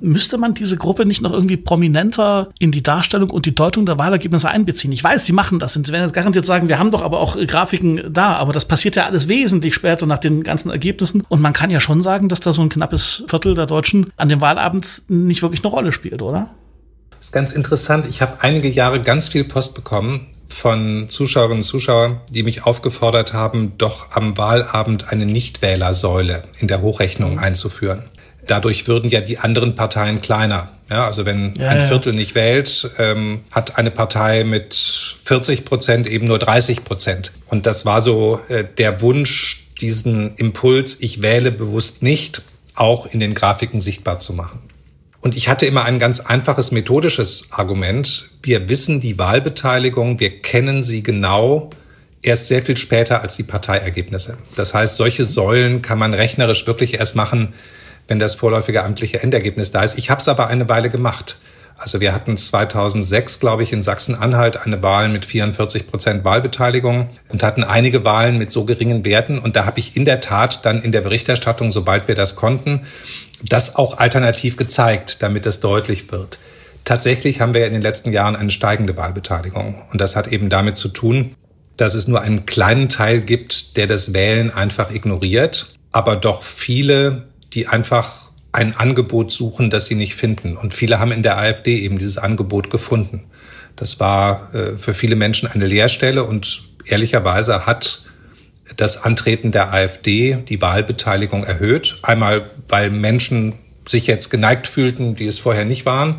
Müsste 0.00 0.36
man 0.36 0.52
diese 0.52 0.76
Gruppe 0.76 1.06
nicht 1.06 1.22
noch 1.22 1.32
irgendwie 1.32 1.56
prominenter 1.56 2.50
in 2.58 2.70
die 2.70 2.82
Darstellung 2.82 3.30
und 3.30 3.46
die 3.46 3.54
Deutung 3.54 3.86
der 3.86 3.98
Wahlergebnisse 3.98 4.48
einbeziehen? 4.48 4.92
Ich 4.92 5.02
weiß, 5.02 5.24
sie 5.24 5.32
machen 5.32 5.58
das 5.58 5.76
und 5.76 5.86
sie 5.86 5.92
werden 5.92 6.04
jetzt 6.04 6.12
garantiert 6.12 6.44
sagen, 6.44 6.68
wir 6.68 6.78
haben 6.78 6.90
doch 6.90 7.02
aber 7.02 7.20
auch 7.20 7.36
Grafiken 7.46 8.12
da, 8.12 8.34
aber 8.34 8.52
das 8.52 8.66
passiert 8.66 8.96
ja 8.96 9.06
alles 9.06 9.28
wesentlich 9.28 9.74
später 9.74 10.06
nach 10.06 10.18
den 10.18 10.42
ganzen 10.42 10.70
Ergebnissen. 10.70 11.24
Und 11.28 11.40
man 11.40 11.54
kann 11.54 11.70
ja 11.70 11.80
schon 11.80 12.02
sagen, 12.02 12.28
dass 12.28 12.40
da 12.40 12.52
so 12.52 12.60
ein 12.60 12.68
knappes 12.68 13.24
Viertel 13.28 13.54
der 13.54 13.66
Deutschen 13.66 14.12
an 14.16 14.28
dem 14.28 14.40
Wahlabend 14.42 15.02
nicht 15.08 15.40
wirklich 15.42 15.64
eine 15.64 15.72
Rolle 15.72 15.92
spielt, 15.92 16.20
oder? 16.20 16.50
Das 17.10 17.26
ist 17.26 17.32
ganz 17.32 17.52
interessant. 17.52 18.04
Ich 18.06 18.20
habe 18.20 18.42
einige 18.42 18.68
Jahre 18.68 19.00
ganz 19.00 19.28
viel 19.28 19.44
Post 19.44 19.74
bekommen 19.74 20.26
von 20.48 21.08
Zuschauerinnen 21.08 21.58
und 21.58 21.62
Zuschauern, 21.62 22.20
die 22.30 22.42
mich 22.42 22.64
aufgefordert 22.64 23.32
haben, 23.32 23.78
doch 23.78 24.12
am 24.12 24.36
Wahlabend 24.36 25.10
eine 25.10 25.24
Nichtwählersäule 25.24 26.42
in 26.60 26.68
der 26.68 26.82
Hochrechnung 26.82 27.38
einzuführen 27.38 28.04
dadurch 28.46 28.86
würden 28.86 29.10
ja 29.10 29.20
die 29.20 29.38
anderen 29.38 29.74
Parteien 29.74 30.20
kleiner. 30.20 30.70
Ja, 30.88 31.04
also 31.04 31.26
wenn 31.26 31.52
ja, 31.58 31.68
ein 31.70 31.80
Viertel 31.80 32.12
nicht 32.12 32.34
wählt, 32.34 32.90
ähm, 32.98 33.40
hat 33.50 33.76
eine 33.76 33.90
Partei 33.90 34.44
mit 34.44 34.74
40 35.24 35.64
Prozent 35.64 36.06
eben 36.06 36.26
nur 36.26 36.38
30 36.38 36.84
Prozent. 36.84 37.32
Und 37.46 37.66
das 37.66 37.84
war 37.86 38.00
so 38.00 38.40
äh, 38.48 38.64
der 38.78 39.00
Wunsch, 39.00 39.66
diesen 39.80 40.34
Impuls, 40.36 40.98
ich 41.00 41.22
wähle 41.22 41.50
bewusst 41.50 42.02
nicht, 42.02 42.42
auch 42.76 43.06
in 43.06 43.20
den 43.20 43.34
Grafiken 43.34 43.80
sichtbar 43.80 44.20
zu 44.20 44.32
machen. 44.32 44.60
Und 45.20 45.36
ich 45.36 45.48
hatte 45.48 45.66
immer 45.66 45.84
ein 45.84 45.98
ganz 45.98 46.20
einfaches 46.20 46.70
methodisches 46.70 47.48
Argument. 47.50 48.30
Wir 48.42 48.68
wissen 48.68 49.00
die 49.00 49.18
Wahlbeteiligung, 49.18 50.20
wir 50.20 50.40
kennen 50.40 50.82
sie 50.82 51.02
genau 51.02 51.70
erst 52.22 52.48
sehr 52.48 52.62
viel 52.62 52.76
später 52.76 53.22
als 53.22 53.36
die 53.36 53.42
Parteiergebnisse. 53.42 54.38
Das 54.54 54.74
heißt, 54.74 54.96
solche 54.96 55.24
Säulen 55.24 55.82
kann 55.82 55.98
man 55.98 56.14
rechnerisch 56.14 56.66
wirklich 56.66 56.94
erst 56.94 57.16
machen, 57.16 57.54
wenn 58.08 58.18
das 58.18 58.34
vorläufige 58.34 58.84
amtliche 58.84 59.22
Endergebnis 59.22 59.70
da 59.70 59.82
ist. 59.82 59.98
Ich 59.98 60.10
habe 60.10 60.20
es 60.20 60.28
aber 60.28 60.48
eine 60.48 60.68
Weile 60.68 60.90
gemacht. 60.90 61.38
Also 61.78 62.00
wir 62.00 62.14
hatten 62.14 62.36
2006, 62.36 63.38
glaube 63.38 63.62
ich, 63.62 63.72
in 63.72 63.82
Sachsen-Anhalt 63.82 64.64
eine 64.64 64.82
Wahl 64.82 65.10
mit 65.10 65.26
44 65.26 65.86
Prozent 65.86 66.24
Wahlbeteiligung 66.24 67.08
und 67.28 67.42
hatten 67.42 67.64
einige 67.64 68.02
Wahlen 68.02 68.38
mit 68.38 68.50
so 68.50 68.64
geringen 68.64 69.04
Werten. 69.04 69.38
Und 69.38 69.56
da 69.56 69.66
habe 69.66 69.78
ich 69.78 69.96
in 69.96 70.06
der 70.06 70.20
Tat 70.20 70.64
dann 70.64 70.82
in 70.82 70.90
der 70.90 71.02
Berichterstattung, 71.02 71.70
sobald 71.70 72.08
wir 72.08 72.14
das 72.14 72.34
konnten, 72.34 72.86
das 73.42 73.76
auch 73.76 73.98
alternativ 73.98 74.56
gezeigt, 74.56 75.22
damit 75.22 75.44
das 75.44 75.60
deutlich 75.60 76.10
wird. 76.10 76.38
Tatsächlich 76.84 77.40
haben 77.40 77.52
wir 77.52 77.66
in 77.66 77.72
den 77.72 77.82
letzten 77.82 78.12
Jahren 78.12 78.36
eine 78.36 78.50
steigende 78.50 78.96
Wahlbeteiligung. 78.96 79.82
Und 79.92 80.00
das 80.00 80.16
hat 80.16 80.28
eben 80.28 80.48
damit 80.48 80.78
zu 80.78 80.88
tun, 80.88 81.34
dass 81.76 81.94
es 81.94 82.08
nur 82.08 82.22
einen 82.22 82.46
kleinen 82.46 82.88
Teil 82.88 83.20
gibt, 83.20 83.76
der 83.76 83.86
das 83.86 84.14
Wählen 84.14 84.50
einfach 84.50 84.90
ignoriert, 84.90 85.74
aber 85.92 86.16
doch 86.16 86.42
viele 86.42 87.24
die 87.56 87.66
einfach 87.66 88.30
ein 88.52 88.76
Angebot 88.76 89.32
suchen, 89.32 89.70
das 89.70 89.86
sie 89.86 89.96
nicht 89.96 90.14
finden. 90.14 90.56
Und 90.56 90.74
viele 90.74 91.00
haben 91.00 91.10
in 91.10 91.22
der 91.22 91.38
AfD 91.38 91.78
eben 91.78 91.98
dieses 91.98 92.18
Angebot 92.18 92.70
gefunden. 92.70 93.24
Das 93.74 93.98
war 93.98 94.54
äh, 94.54 94.78
für 94.78 94.94
viele 94.94 95.16
Menschen 95.16 95.50
eine 95.50 95.66
Leerstelle 95.66 96.22
und 96.24 96.64
ehrlicherweise 96.84 97.66
hat 97.66 98.04
das 98.76 99.02
Antreten 99.02 99.52
der 99.52 99.72
AfD 99.72 100.38
die 100.48 100.60
Wahlbeteiligung 100.60 101.44
erhöht. 101.44 101.96
Einmal, 102.02 102.50
weil 102.68 102.90
Menschen 102.90 103.54
sich 103.86 104.06
jetzt 104.06 104.30
geneigt 104.30 104.66
fühlten, 104.66 105.16
die 105.16 105.26
es 105.26 105.38
vorher 105.38 105.64
nicht 105.64 105.86
waren. 105.86 106.16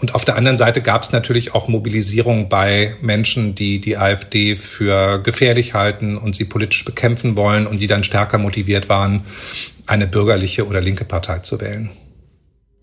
Und 0.00 0.16
auf 0.16 0.24
der 0.24 0.36
anderen 0.36 0.56
Seite 0.56 0.82
gab 0.82 1.02
es 1.02 1.12
natürlich 1.12 1.54
auch 1.54 1.68
Mobilisierung 1.68 2.48
bei 2.48 2.96
Menschen, 3.00 3.54
die 3.54 3.80
die 3.80 3.96
AfD 3.96 4.56
für 4.56 5.22
gefährlich 5.22 5.74
halten 5.74 6.16
und 6.16 6.34
sie 6.34 6.44
politisch 6.44 6.84
bekämpfen 6.84 7.36
wollen 7.36 7.68
und 7.68 7.78
die 7.78 7.86
dann 7.86 8.02
stärker 8.02 8.38
motiviert 8.38 8.88
waren, 8.88 9.24
eine 9.86 10.06
bürgerliche 10.06 10.66
oder 10.66 10.80
linke 10.80 11.04
Partei 11.04 11.40
zu 11.40 11.60
wählen. 11.60 11.90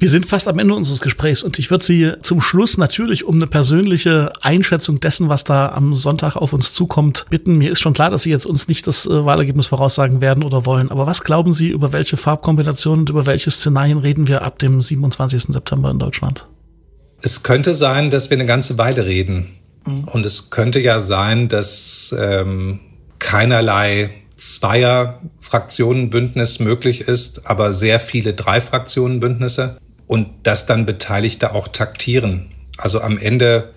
Wir 0.02 0.10
sind 0.10 0.28
fast 0.28 0.48
am 0.48 0.58
Ende 0.60 0.74
unseres 0.74 1.02
Gesprächs 1.02 1.44
und 1.44 1.60
ich 1.60 1.70
würde 1.70 1.84
Sie 1.84 2.14
zum 2.22 2.40
Schluss 2.40 2.78
natürlich 2.78 3.26
um 3.26 3.36
eine 3.36 3.48
persönliche 3.48 4.32
Einschätzung 4.42 5.02
dessen, 5.02 5.28
was 5.28 5.44
da 5.44 5.74
am 5.74 5.94
Sonntag 5.94 6.38
auf 6.38 6.54
uns 6.54 6.74
zukommt, 6.74 7.26
bitten. 7.30 7.58
Mir 7.58 7.70
ist 7.70 7.82
schon 7.82 7.94
klar, 7.94 8.10
dass 8.10 8.24
Sie 8.24 8.30
jetzt 8.30 8.46
uns 8.46 8.70
nicht 8.70 8.88
das 8.88 9.06
äh, 9.06 9.26
Wahlergebnis 9.26 9.68
voraussagen 9.68 10.22
werden 10.22 10.46
oder 10.46 10.66
wollen. 10.66 10.90
Aber 10.90 11.06
was 11.06 11.26
glauben 11.26 11.52
Sie, 11.52 11.68
über 11.68 11.92
welche 11.92 12.16
Farbkombinationen 12.16 13.02
und 13.02 13.10
über 13.10 13.26
welche 13.26 13.52
Szenarien 13.52 13.98
reden 13.98 14.30
wir 14.30 14.42
ab 14.44 14.58
dem 14.60 14.82
27. 14.82 15.48
September 15.50 15.92
in 15.92 16.00
Deutschland? 16.00 16.48
Es 17.22 17.44
könnte 17.44 17.74
sein, 17.74 18.10
dass 18.10 18.30
wir 18.30 18.38
eine 18.38 18.46
ganze 18.46 18.78
Weile 18.78 19.06
reden. 19.06 19.48
Mhm. 19.86 20.06
Und 20.06 20.26
es 20.26 20.50
könnte 20.50 20.80
ja 20.80 21.02
sein, 21.02 21.50
dass 21.50 22.16
ähm, 22.18 22.80
keinerlei 23.20 24.12
Zweier-Fraktionenbündnis 24.40 26.60
möglich 26.60 27.02
ist, 27.02 27.48
aber 27.48 27.72
sehr 27.72 28.00
viele 28.00 28.34
Drei-Fraktionen-Bündnisse 28.34 29.78
und 30.08 30.28
dass 30.44 30.66
dann 30.66 30.86
Beteiligte 30.86 31.54
auch 31.54 31.68
taktieren. 31.68 32.52
Also 32.78 33.02
am 33.02 33.18
Ende 33.18 33.74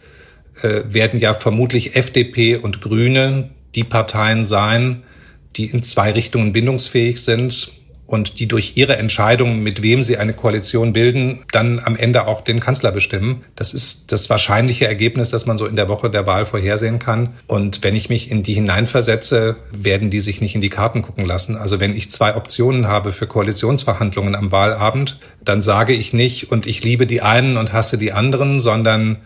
äh, 0.62 0.83
werden 0.87 1.20
ja 1.20 1.35
vermutlich 1.35 1.96
FDP 1.96 2.57
und 2.57 2.81
Grüne 2.81 3.51
die 3.75 3.85
Parteien 3.85 4.44
sein, 4.44 5.03
die 5.57 5.66
in 5.66 5.83
zwei 5.83 6.12
Richtungen 6.12 6.53
bindungsfähig 6.53 7.22
sind 7.22 7.81
und 8.12 8.40
die 8.40 8.46
durch 8.46 8.77
ihre 8.77 8.98
Entscheidung, 8.98 9.61
mit 9.61 9.81
wem 9.81 10.03
sie 10.03 10.18
eine 10.18 10.35
Koalition 10.35 10.92
bilden, 10.92 11.44
dann 11.51 11.81
am 11.83 11.96
Ende 11.96 12.27
auch 12.27 12.42
den 12.42 12.61
Kanzler 12.61 12.92
bestimmen. 12.92 13.42
Das 13.57 13.72
ist 13.72 14.12
das 14.12 14.29
wahrscheinliche 14.29 14.87
Ergebnis, 14.87 15.31
das 15.31 15.46
man 15.46 15.57
so 15.57 15.64
in 15.64 15.77
der 15.77 15.88
Woche 15.88 16.11
der 16.11 16.27
Wahl 16.27 16.44
vorhersehen 16.44 16.98
kann. 16.98 17.31
Und 17.46 17.83
wenn 17.83 17.96
ich 17.96 18.11
mich 18.11 18.31
in 18.31 18.42
die 18.42 18.53
hineinversetze, 18.53 19.57
werden 19.72 20.11
die 20.11 20.20
sich 20.20 20.42
nicht 20.42 20.55
in 20.55 20.61
die 20.61 20.68
Karten 20.68 21.01
gucken 21.01 21.25
lassen. 21.25 21.57
Also 21.57 21.81
wenn 21.81 21.96
ich 21.96 22.11
zwei 22.11 22.37
Optionen 22.37 22.87
habe 22.87 23.12
für 23.12 23.27
Koalitionsverhandlungen 23.27 24.35
am 24.35 24.53
Wahlabend, 24.53 25.18
dann 25.42 25.62
sage 25.62 25.94
ich 25.94 26.12
nicht, 26.12 26.53
und 26.53 26.66
ich 26.66 26.85
liebe 26.85 27.07
die 27.07 27.22
einen 27.22 27.57
und 27.57 27.72
hasse 27.72 27.96
die 27.96 28.12
anderen, 28.12 28.61
sondern 28.61 29.16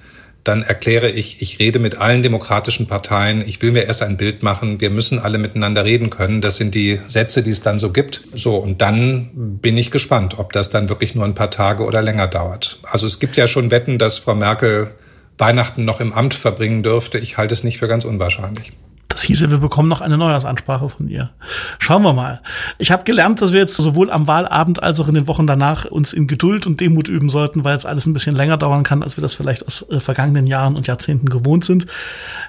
dann 0.46 0.62
erkläre 0.62 1.10
ich, 1.10 1.42
ich 1.42 1.58
rede 1.58 1.78
mit 1.78 1.98
allen 1.98 2.22
demokratischen 2.22 2.86
Parteien, 2.86 3.42
ich 3.46 3.60
will 3.62 3.72
mir 3.72 3.84
erst 3.84 4.02
ein 4.02 4.16
Bild 4.16 4.42
machen, 4.42 4.80
wir 4.80 4.90
müssen 4.90 5.18
alle 5.18 5.38
miteinander 5.38 5.84
reden 5.84 6.10
können. 6.10 6.40
Das 6.40 6.56
sind 6.56 6.74
die 6.74 7.00
Sätze, 7.06 7.42
die 7.42 7.50
es 7.50 7.62
dann 7.62 7.78
so 7.78 7.92
gibt. 7.92 8.22
So, 8.34 8.56
und 8.56 8.80
dann 8.80 9.30
bin 9.34 9.76
ich 9.76 9.90
gespannt, 9.90 10.38
ob 10.38 10.52
das 10.52 10.70
dann 10.70 10.88
wirklich 10.88 11.14
nur 11.14 11.24
ein 11.24 11.34
paar 11.34 11.50
Tage 11.50 11.84
oder 11.84 12.00
länger 12.02 12.28
dauert. 12.28 12.78
Also 12.84 13.06
es 13.06 13.18
gibt 13.18 13.36
ja 13.36 13.46
schon 13.46 13.70
Wetten, 13.70 13.98
dass 13.98 14.18
Frau 14.18 14.34
Merkel 14.34 14.90
Weihnachten 15.38 15.84
noch 15.84 16.00
im 16.00 16.12
Amt 16.12 16.34
verbringen 16.34 16.82
dürfte. 16.82 17.18
Ich 17.18 17.36
halte 17.36 17.52
es 17.52 17.64
nicht 17.64 17.78
für 17.78 17.88
ganz 17.88 18.04
unwahrscheinlich. 18.04 18.72
Das 19.08 19.22
hieße, 19.22 19.50
wir 19.50 19.58
bekommen 19.58 19.88
noch 19.88 20.00
eine 20.00 20.18
Neujahrsansprache 20.18 20.88
von 20.88 21.08
ihr. 21.08 21.30
Schauen 21.78 22.02
wir 22.02 22.12
mal. 22.12 22.42
Ich 22.78 22.90
habe 22.90 23.04
gelernt, 23.04 23.40
dass 23.40 23.52
wir 23.52 23.60
jetzt 23.60 23.76
sowohl 23.76 24.10
am 24.10 24.26
Wahlabend 24.26 24.82
als 24.82 25.00
auch 25.00 25.08
in 25.08 25.14
den 25.14 25.26
Wochen 25.26 25.46
danach 25.46 25.84
uns 25.84 26.12
in 26.12 26.26
Geduld 26.26 26.66
und 26.66 26.80
Demut 26.80 27.08
üben 27.08 27.28
sollten, 27.28 27.64
weil 27.64 27.76
es 27.76 27.86
alles 27.86 28.06
ein 28.06 28.12
bisschen 28.12 28.36
länger 28.36 28.56
dauern 28.56 28.82
kann, 28.82 29.02
als 29.02 29.16
wir 29.16 29.22
das 29.22 29.34
vielleicht 29.34 29.66
aus 29.66 29.88
äh, 29.90 30.00
vergangenen 30.00 30.46
Jahren 30.46 30.76
und 30.76 30.86
Jahrzehnten 30.86 31.28
gewohnt 31.28 31.64
sind. 31.64 31.86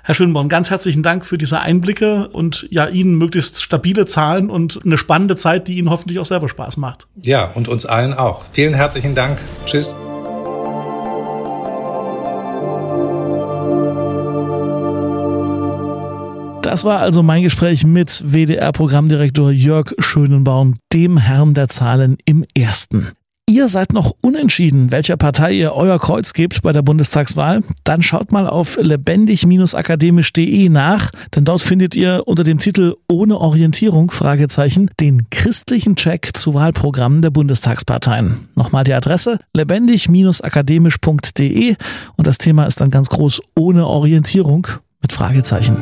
Herr 0.03 0.15
Schönborn, 0.15 0.49
ganz 0.49 0.69
herzlichen 0.69 1.03
Dank 1.03 1.25
für 1.25 1.37
diese 1.37 1.59
Einblicke 1.59 2.27
und 2.29 2.67
ja, 2.71 2.87
Ihnen 2.87 3.17
möglichst 3.17 3.61
stabile 3.61 4.05
Zahlen 4.05 4.49
und 4.49 4.79
eine 4.83 4.97
spannende 4.97 5.35
Zeit, 5.35 5.67
die 5.67 5.77
Ihnen 5.77 5.89
hoffentlich 5.89 6.19
auch 6.19 6.25
selber 6.25 6.49
Spaß 6.49 6.77
macht. 6.77 7.07
Ja, 7.21 7.45
und 7.53 7.67
uns 7.67 7.85
allen 7.85 8.13
auch. 8.13 8.43
Vielen 8.51 8.73
herzlichen 8.73 9.15
Dank. 9.15 9.37
Tschüss. 9.65 9.95
Das 16.67 16.83
war 16.83 16.99
also 16.99 17.23
mein 17.23 17.43
Gespräch 17.43 17.85
mit 17.85 18.21
WDR-Programmdirektor 18.25 19.51
Jörg 19.51 19.93
Schönenbaum, 19.99 20.73
dem 20.91 21.17
Herrn 21.17 21.53
der 21.53 21.69
Zahlen 21.69 22.17
im 22.25 22.43
Ersten. 22.57 23.13
Ihr 23.49 23.69
seid 23.69 23.93
noch 23.93 24.13
unentschieden, 24.19 24.91
welcher 24.91 25.15
Partei 25.15 25.53
ihr 25.53 25.71
euer 25.71 25.97
Kreuz 25.97 26.33
gebt 26.33 26.63
bei 26.63 26.73
der 26.73 26.81
Bundestagswahl? 26.81 27.63
Dann 27.85 28.03
schaut 28.03 28.33
mal 28.33 28.47
auf 28.47 28.77
lebendig-akademisch.de 28.81 30.67
nach, 30.67 31.11
denn 31.33 31.45
dort 31.45 31.61
findet 31.61 31.95
ihr 31.95 32.23
unter 32.25 32.43
dem 32.43 32.57
Titel 32.57 32.95
Ohne 33.07 33.37
Orientierung 33.37 34.11
Fragezeichen 34.11 34.91
den 34.99 35.29
christlichen 35.29 35.95
Check 35.95 36.35
zu 36.35 36.53
Wahlprogrammen 36.53 37.21
der 37.21 37.29
Bundestagsparteien. 37.29 38.49
Nochmal 38.55 38.83
die 38.83 38.93
Adresse 38.93 39.39
lebendig-akademisch.de 39.55 41.75
und 42.17 42.27
das 42.27 42.39
Thema 42.39 42.65
ist 42.65 42.81
dann 42.81 42.91
ganz 42.91 43.07
groß 43.07 43.39
Ohne 43.55 43.87
Orientierung 43.87 44.67
mit 45.01 45.13
Fragezeichen. 45.13 45.77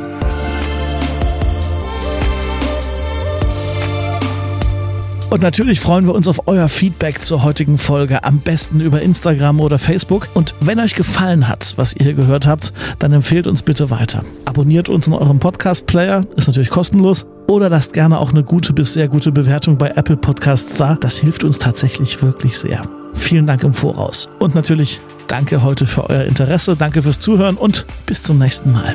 Und 5.28 5.42
natürlich 5.42 5.80
freuen 5.80 6.06
wir 6.06 6.14
uns 6.14 6.28
auf 6.28 6.46
euer 6.46 6.68
Feedback 6.68 7.20
zur 7.20 7.42
heutigen 7.42 7.78
Folge, 7.78 8.22
am 8.22 8.38
besten 8.38 8.80
über 8.80 9.02
Instagram 9.02 9.60
oder 9.60 9.78
Facebook. 9.78 10.28
Und 10.34 10.54
wenn 10.60 10.78
euch 10.78 10.94
gefallen 10.94 11.48
hat, 11.48 11.74
was 11.76 11.94
ihr 11.94 12.04
hier 12.04 12.14
gehört 12.14 12.46
habt, 12.46 12.72
dann 13.00 13.12
empfehlt 13.12 13.46
uns 13.46 13.62
bitte 13.62 13.90
weiter. 13.90 14.24
Abonniert 14.44 14.88
uns 14.88 15.08
in 15.08 15.14
eurem 15.14 15.40
Podcast-Player, 15.40 16.22
ist 16.36 16.46
natürlich 16.46 16.70
kostenlos. 16.70 17.26
Oder 17.48 17.68
lasst 17.68 17.92
gerne 17.92 18.18
auch 18.18 18.32
eine 18.32 18.44
gute 18.44 18.72
bis 18.72 18.92
sehr 18.92 19.08
gute 19.08 19.32
Bewertung 19.32 19.78
bei 19.78 19.90
Apple 19.90 20.16
Podcasts 20.16 20.74
da. 20.74 20.94
Das 20.94 21.18
hilft 21.18 21.42
uns 21.44 21.58
tatsächlich 21.58 22.22
wirklich 22.22 22.56
sehr. 22.56 22.82
Vielen 23.12 23.46
Dank 23.46 23.64
im 23.64 23.74
Voraus. 23.74 24.28
Und 24.38 24.54
natürlich 24.54 25.00
danke 25.26 25.62
heute 25.62 25.86
für 25.86 26.08
euer 26.08 26.24
Interesse, 26.24 26.76
danke 26.76 27.02
fürs 27.02 27.18
Zuhören 27.18 27.56
und 27.56 27.84
bis 28.06 28.22
zum 28.22 28.38
nächsten 28.38 28.72
Mal. 28.72 28.94